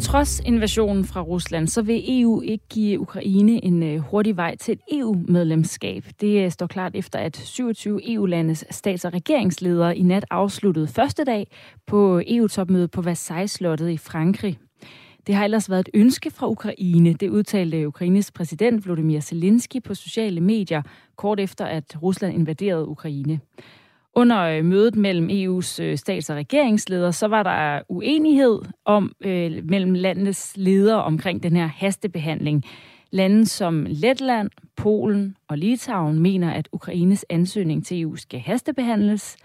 [0.04, 4.72] Trods invasionen fra Rusland, så vil EU ikke give Ukraine en øh, hurtig vej til
[4.72, 6.04] et EU-medlemskab.
[6.20, 11.24] Det øh, står klart efter, at 27 EU-landes stats- og regeringsledere i nat afsluttede første
[11.24, 11.46] dag
[11.86, 14.58] på EU-topmødet på Versailles-slottet i Frankrig.
[15.26, 17.12] Det har ellers været et ønske fra Ukraine.
[17.12, 20.82] Det udtalte Ukraines præsident Volodymyr Zelensky på sociale medier
[21.16, 23.40] kort efter, at Rusland invaderede Ukraine.
[24.16, 29.64] Under øh, mødet mellem EU's øh, stats- og regeringsledere, så var der uenighed om øh,
[29.64, 32.64] mellem landenes ledere omkring den her hastebehandling.
[33.10, 39.36] Lande som Letland, Polen og Litauen mener, at Ukraines ansøgning til EU skal hastebehandles,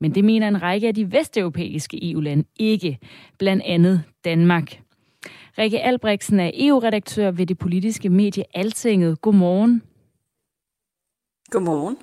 [0.00, 2.98] men det mener en række af de vesteuropæiske EU-lande ikke,
[3.38, 4.80] blandt andet Danmark.
[5.58, 9.20] Rikke Albrechtsen er EU-redaktør ved det politiske medie Altinget.
[9.20, 9.82] Godmorgen.
[11.50, 11.96] Godmorgen.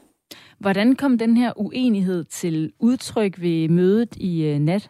[0.62, 4.90] Hvordan kom den her uenighed til udtryk ved mødet i øh, nat?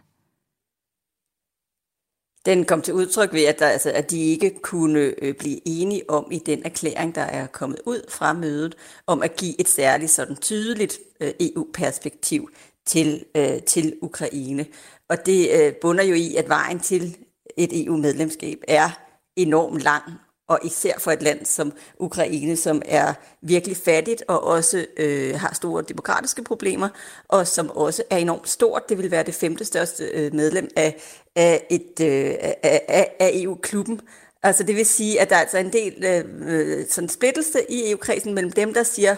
[2.46, 6.10] Den kom til udtryk ved, at, der, altså, at de ikke kunne øh, blive enige
[6.10, 8.76] om i den erklæring, der er kommet ud fra mødet,
[9.08, 12.50] om at give et særligt sådan tydeligt øh, EU-perspektiv
[12.86, 14.66] til, øh, til Ukraine.
[15.10, 17.18] Og det øh, bunder jo i, at vejen til
[17.58, 18.90] et EU-medlemskab er
[19.36, 20.04] enormt lang,
[20.52, 25.54] og især for et land som Ukraine, som er virkelig fattigt og også øh, har
[25.54, 26.90] store demokratiske problemer,
[27.28, 28.90] og som også er enormt stort.
[28.90, 31.02] Det vil være det femte største øh, medlem af,
[31.36, 32.34] af, et, øh,
[32.64, 34.02] af, af EU-klubben.
[34.44, 37.92] Altså det vil sige, at der er altså en del øh, øh sådan splittelse i
[37.92, 39.16] EU-kredsen mellem dem, der siger,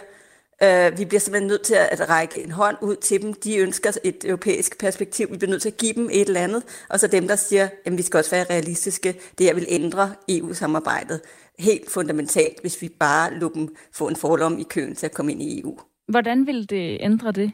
[0.64, 3.34] Uh, vi bliver simpelthen nødt til at række en hånd ud til dem.
[3.34, 5.32] De ønsker et europæisk perspektiv.
[5.32, 6.64] Vi bliver nødt til at give dem et eller andet.
[6.90, 9.16] Og så dem, der siger, at vi skal også være realistiske.
[9.38, 11.22] Det her vil ændre EU-samarbejdet
[11.60, 15.32] helt fundamentalt, hvis vi bare lukker dem få en forlom i køen til at komme
[15.32, 15.78] ind i EU.
[16.08, 17.52] Hvordan vil det ændre det?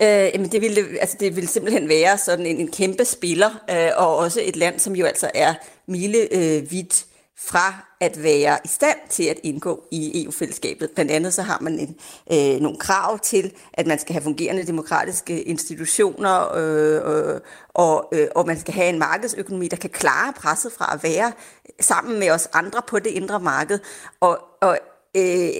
[0.00, 4.04] Uh, jamen det ville, altså det ville simpelthen være sådan en, en kæmpe spiller, uh,
[4.04, 5.54] og også et land, som jo altså er
[5.86, 7.06] mile uh, vidt
[7.40, 10.90] fra at være i stand til at indgå i EU-fællesskabet.
[10.94, 11.96] Blandt andet så har man en,
[12.32, 18.28] øh, nogle krav til, at man skal have fungerende demokratiske institutioner, øh, øh, og, øh,
[18.34, 21.32] og man skal have en markedsøkonomi, der kan klare presset fra at være
[21.80, 23.78] sammen med os andre på det indre marked.
[24.20, 24.78] Og, og
[25.16, 25.50] øh,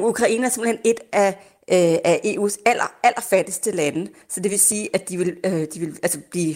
[0.00, 1.28] Ukraine er simpelthen et af
[1.72, 4.10] øh, af EU's aller, allerfattigste lande.
[4.28, 6.54] Så det vil sige, at de vil, øh, de vil altså blive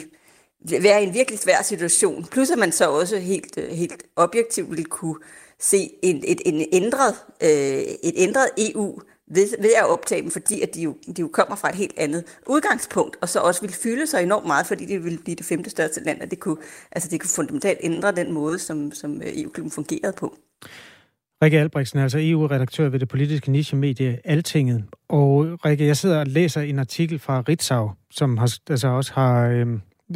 [0.71, 2.27] være i en virkelig svær situation.
[2.31, 5.17] Plus at man så også helt, øh, helt objektivt vil kunne
[5.61, 9.01] se en, et, en ændret, øh, et ændret EU
[9.35, 11.95] ved, ved at optage dem, fordi at de, jo, de jo kommer fra et helt
[11.97, 15.47] andet udgangspunkt, og så også vil fylde sig enormt meget, fordi det vil blive det
[15.47, 16.57] femte største land, og det kunne,
[16.93, 20.37] altså det kunne fundamentalt ændre den måde, som, som øh, EU-klubben fungerede på.
[21.43, 24.85] Rikke Albrechtsen er altså EU-redaktør ved det politiske niche-medie Altinget.
[25.09, 29.47] Og Rikke, jeg sidder og læser en artikel fra Ritzau, som har, altså også har
[29.47, 29.67] øh,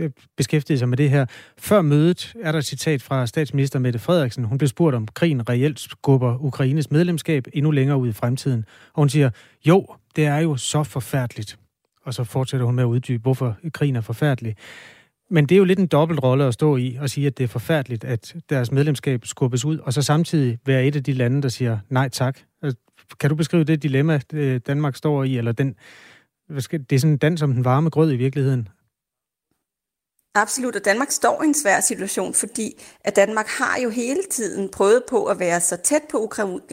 [0.01, 1.27] Øh, beskæftiget sig med det her.
[1.59, 4.45] Før mødet er der et citat fra statsminister Mette Frederiksen.
[4.45, 8.65] Hun blev spurgt, om krigen reelt skubber Ukraines medlemskab endnu længere ud i fremtiden.
[8.93, 9.31] Og hun siger,
[9.67, 9.87] jo,
[10.17, 11.59] det er jo så forfærdeligt.
[12.05, 14.57] Og så fortsætter hun med at uddybe, hvorfor krigen er forfærdelig.
[15.31, 17.45] Men det er jo lidt en dobbelt rolle at stå i og sige, at det
[17.45, 21.43] er forfærdeligt, at deres medlemskab skubbes ud, og så samtidig være et af de lande,
[21.43, 22.39] der siger nej tak.
[22.65, 22.73] Øh,
[23.21, 25.75] kan du beskrive det dilemma, øh, Danmark står i, eller den,
[26.71, 28.69] det er sådan en dans om den varme grød i virkeligheden?
[30.37, 34.69] Absolut, og Danmark står i en svær situation, fordi at Danmark har jo hele tiden
[34.69, 36.31] prøvet på at være så tæt på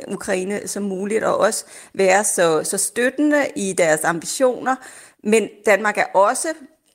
[0.07, 4.76] Ukraine som muligt, og også være så, så støttende i deres ambitioner.
[5.24, 6.47] Men Danmark er også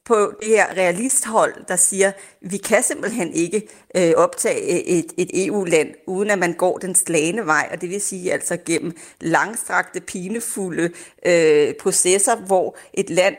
[0.05, 5.95] på det her realisthold, der siger, vi kan simpelthen ikke øh, optage et, et EU-land,
[6.07, 10.91] uden at man går den slagende vej, og det vil sige altså gennem langstrakte, pinefulde
[11.27, 13.37] øh, processer, hvor et land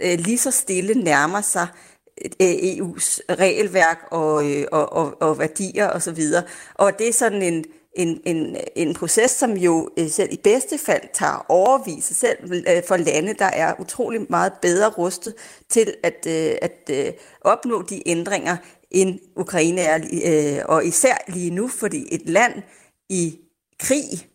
[0.00, 1.66] øh, lige så stille nærmer sig
[2.40, 6.20] Øh, EU's regelværk og, øh, og, og, og værdier osv.
[6.36, 6.42] Og,
[6.74, 7.64] og det er sådan en,
[7.96, 12.82] en, en, en proces, som jo øh, selv i bedste fald tager overvis, selv øh,
[12.88, 15.34] for lande, der er utrolig meget bedre rustet
[15.68, 16.26] til at,
[16.62, 16.90] at
[17.40, 18.56] opnå de ændringer,
[18.90, 22.62] end Ukraine er, og især lige nu, fordi et land
[23.08, 23.38] i
[23.78, 24.28] krig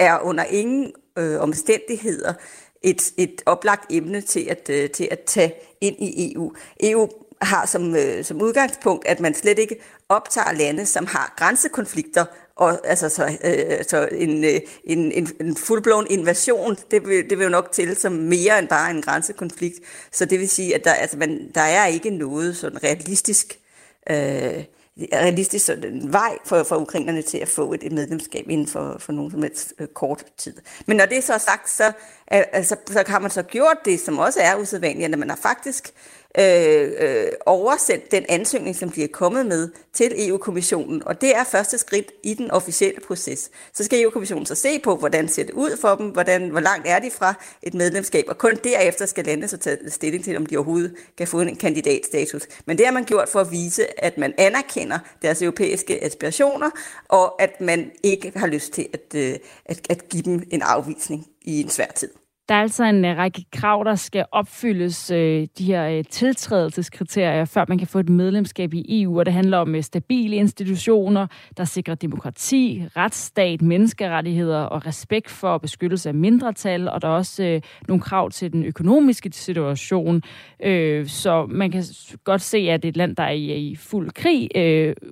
[0.00, 2.34] er under ingen øh, omstændigheder
[2.82, 6.52] et, et oplagt emne til at, til at tage ind i EU.
[6.80, 7.08] EU
[7.42, 9.76] har som, øh, som udgangspunkt, at man slet ikke
[10.08, 12.24] optager lande, som har grænsekonflikter
[12.58, 17.38] og altså, så, øh, så en, øh, en, en, en fuldblåen invasion, det vil, det
[17.38, 19.78] vil jo nok til som mere end bare en grænsekonflikt.
[20.12, 23.58] Så det vil sige, at der, altså, man, der er ikke noget sådan realistisk,
[24.10, 24.64] øh,
[25.12, 29.12] realistisk sådan, vej for, for ukrainerne til at få et, et medlemskab inden for, for
[29.12, 30.54] nogen som helst øh, kort tid.
[30.86, 31.92] Men når det så er sagt, så,
[32.30, 35.92] altså, så har man så gjort det, som også er usædvanligt, at man har faktisk
[36.38, 41.44] øh, øh, oversendt den ansøgning, som de er kommet med til EU-kommissionen, og det er
[41.44, 43.50] første skridt i den officielle proces.
[43.72, 46.88] Så skal EU-kommissionen så se på, hvordan ser det ud for dem, hvordan, hvor langt
[46.88, 50.46] er de fra et medlemskab, og kun derefter skal landet så tage stilling til, om
[50.46, 52.42] de overhovedet kan få en kandidatstatus.
[52.66, 56.70] Men det har man gjort for at vise, at man anerkender deres europæiske aspirationer,
[57.08, 61.26] og at man ikke har lyst til at, øh, at, at give dem en afvisning
[61.42, 62.08] i en svær tid.
[62.48, 67.44] Der er altså en øh, række krav, der skal opfyldes, øh, de her øh, tiltrædelseskriterier,
[67.44, 71.26] før man kan få et medlemskab i EU, og det handler om øh, stabile institutioner,
[71.56, 77.44] der sikrer demokrati, retsstat, menneskerettigheder og respekt for beskyttelse af mindretal, og der er også
[77.44, 80.22] øh, nogle krav til den økonomiske situation,
[81.06, 81.84] så man kan
[82.24, 84.48] godt se, at et land, der er i fuld krig,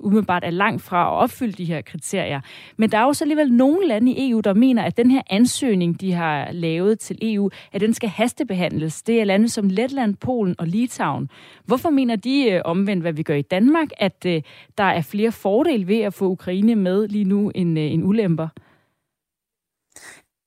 [0.00, 2.40] umiddelbart er langt fra at opfylde de her kriterier.
[2.76, 6.00] Men der er også alligevel nogle lande i EU, der mener, at den her ansøgning,
[6.00, 9.02] de har lavet til EU, at den skal hastebehandles.
[9.02, 11.30] Det er lande som Letland, Polen og Litauen.
[11.64, 14.42] Hvorfor mener de øh, omvendt, hvad vi gør i Danmark, at øh,
[14.78, 18.48] der er flere fordele ved at få Ukraine med lige nu end, øh, end ulemper?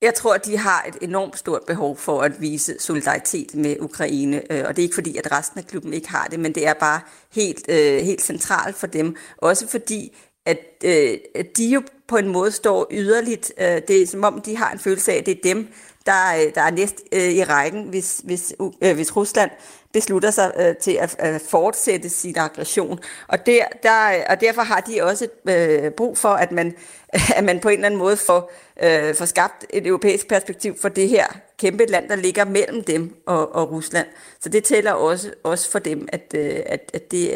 [0.01, 4.53] Jeg tror, at de har et enormt stort behov for at vise solidaritet med Ukraine,
[4.53, 6.67] øh, og det er ikke fordi, at resten af klubben ikke har det, men det
[6.67, 7.01] er bare
[7.31, 9.15] helt, øh, helt centralt for dem.
[9.37, 13.53] Også fordi, at, øh, at de jo på en måde står yderligt.
[13.57, 15.67] Øh, det er som om, de har en følelse af, at det er dem,
[16.05, 19.51] der, øh, der er næst øh, i rækken, hvis, hvis, øh, hvis Rusland
[19.93, 22.99] beslutter sig øh, til at øh, fortsætte sin aggression.
[23.27, 26.75] Og, der, der, og derfor har de også øh, brug for, at man,
[27.37, 28.51] at man på en eller anden måde får,
[28.83, 31.25] øh, får skabt et europæisk perspektiv for det her
[31.57, 34.07] kæmpe land, der ligger mellem dem og, og Rusland.
[34.39, 37.31] Så det tæller også, også for dem, at, øh, at, at, det,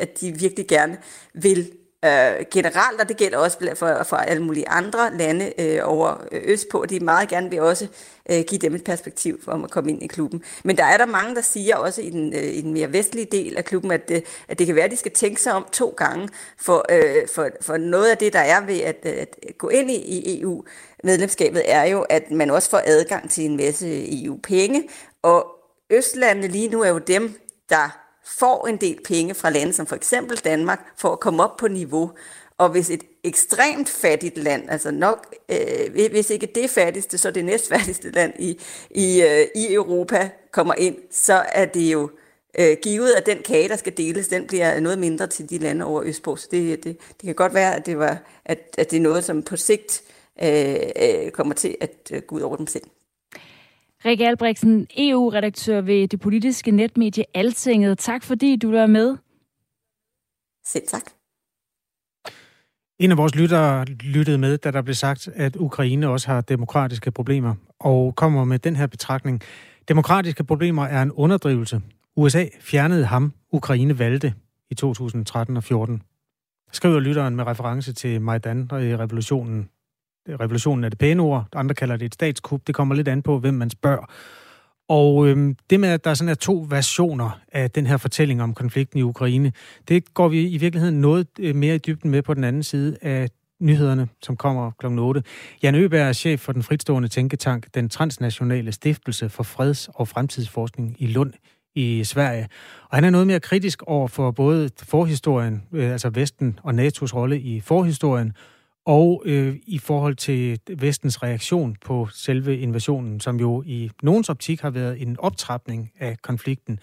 [0.00, 0.98] at de virkelig gerne
[1.34, 1.72] vil
[2.04, 6.40] øh, generelt, og det gælder også for, for alle mulige andre lande øh, over øh,
[6.44, 7.88] østpå, og de meget gerne vil også
[8.30, 10.42] øh, give dem et perspektiv for at komme ind i klubben.
[10.64, 13.26] Men der er der mange, der siger også i den, øh, i den mere vestlige
[13.32, 15.66] del af klubben, at det, at det kan være, at de skal tænke sig om
[15.72, 16.28] to gange,
[16.60, 19.90] for, øh, for, for noget af det, der er ved at, øh, at gå ind
[19.90, 24.88] i, i EU-medlemskabet, er jo, at man også får adgang til en masse EU-penge,
[25.22, 25.46] og
[25.90, 29.96] Østlandene lige nu er jo dem, der får en del penge fra lande som for
[29.96, 32.10] eksempel Danmark, for at komme op på niveau.
[32.58, 37.44] Og hvis et ekstremt fattigt land, altså nok, øh, hvis ikke det fattigste, så det
[37.44, 38.60] næstfattigste land i,
[38.90, 42.10] i, øh, i Europa kommer ind, så er det jo
[42.58, 45.84] øh, givet, at den kage, der skal deles, den bliver noget mindre til de lande
[45.84, 46.36] over Østpå.
[46.36, 49.24] Så det, det, det kan godt være, at det, var, at, at det er noget,
[49.24, 50.02] som på sigt
[50.42, 52.84] øh, øh, kommer til at øh, gå ud over dem selv.
[54.04, 57.98] Rikke Albrechtsen, EU-redaktør ved det politiske netmedie Altinget.
[57.98, 59.16] Tak fordi du var med.
[60.64, 61.02] Selv tak.
[62.98, 67.10] En af vores lyttere lyttede med, da der blev sagt, at Ukraine også har demokratiske
[67.10, 69.40] problemer, og kommer med den her betragtning.
[69.88, 71.80] Demokratiske problemer er en underdrivelse.
[72.16, 74.34] USA fjernede ham, Ukraine valgte
[74.70, 76.02] i 2013 og 14.
[76.72, 79.68] Skriver lytteren med reference til Majdan-revolutionen
[80.28, 82.60] Øh, revolutionen er det pæne ord, andre kalder det et statskup.
[82.66, 84.10] Det kommer lidt an på, hvem man spørger.
[84.88, 88.54] Og øhm, det med, at der sådan er to versioner af den her fortælling om
[88.54, 89.52] konflikten i Ukraine,
[89.88, 92.96] det går vi i virkeligheden noget øh, mere i dybden med på den anden side
[93.02, 94.86] af nyhederne, som kommer kl.
[94.86, 95.22] 8.
[95.62, 100.96] Jan Øberg er chef for den fritstående tænketank, den transnationale stiftelse for freds- og fremtidsforskning
[100.98, 101.32] i Lund
[101.74, 102.48] i Sverige.
[102.90, 107.14] Og han er noget mere kritisk over for både forhistorien, øh, altså Vesten og NATO's
[107.14, 108.32] rolle i forhistorien,
[108.86, 114.60] og øh, i forhold til vestens reaktion på selve invasionen, som jo i nogens optik
[114.60, 116.78] har været en optrapning af konflikten.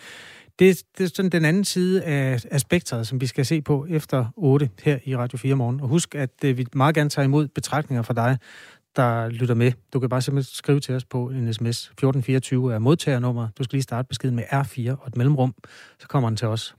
[0.59, 4.25] Det, det er sådan den anden side af spektret som vi skal se på efter
[4.35, 5.81] 8 her i Radio 4 morgen.
[5.81, 8.37] Og husk, at øh, vi meget gerne tager imod betragtninger fra dig,
[8.95, 9.71] der lytter med.
[9.93, 11.69] Du kan bare simpelthen skrive til os på en sms.
[11.69, 13.47] 1424 er modtagernummer.
[13.57, 15.53] Du skal lige starte beskeden med R4 og et mellemrum,
[15.99, 16.75] så kommer den til os.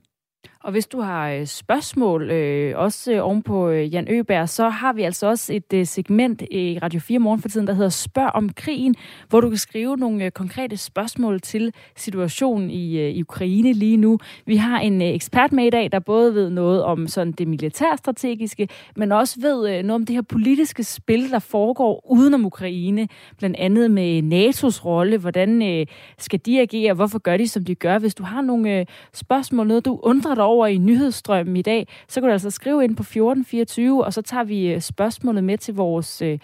[0.63, 4.69] Og hvis du har øh, spørgsmål, øh, også øh, oven på øh, Jan Øberg, så
[4.69, 7.89] har vi altså også et øh, segment i Radio 4 morgen for tiden, der hedder
[7.89, 8.95] Spørg om krigen,
[9.29, 13.97] hvor du kan skrive nogle øh, konkrete spørgsmål til situationen i, øh, i Ukraine lige
[13.97, 14.19] nu.
[14.45, 17.47] Vi har en øh, ekspert med i dag, der både ved noget om sådan det
[17.47, 23.07] militærstrategiske, men også ved øh, noget om det her politiske spil, der foregår udenom Ukraine,
[23.37, 25.85] blandt andet med NATO's rolle, hvordan øh,
[26.17, 27.99] skal de agere, hvorfor gør de, som de gør.
[27.99, 31.87] Hvis du har nogle øh, spørgsmål, noget du undrer dig over i nyhedsstrømmen i dag,
[32.07, 35.57] så kan du altså skrive ind på 1424, og så tager vi øh, spørgsmålet med
[35.57, 36.39] til vores, øh,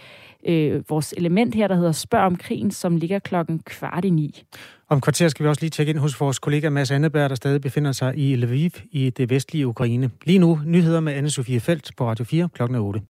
[0.47, 4.43] øh, vores element her, der hedder Spørg om krigen, som ligger klokken kvart i ni.
[4.89, 7.61] Om kvarter skal vi også lige tjekke ind hos vores kollega Mads Anneberg, der stadig
[7.61, 10.09] befinder sig i Lviv i det vestlige Ukraine.
[10.25, 13.01] Lige nu nyheder med Anne-Sophie Felt på Radio 4 klokken 8.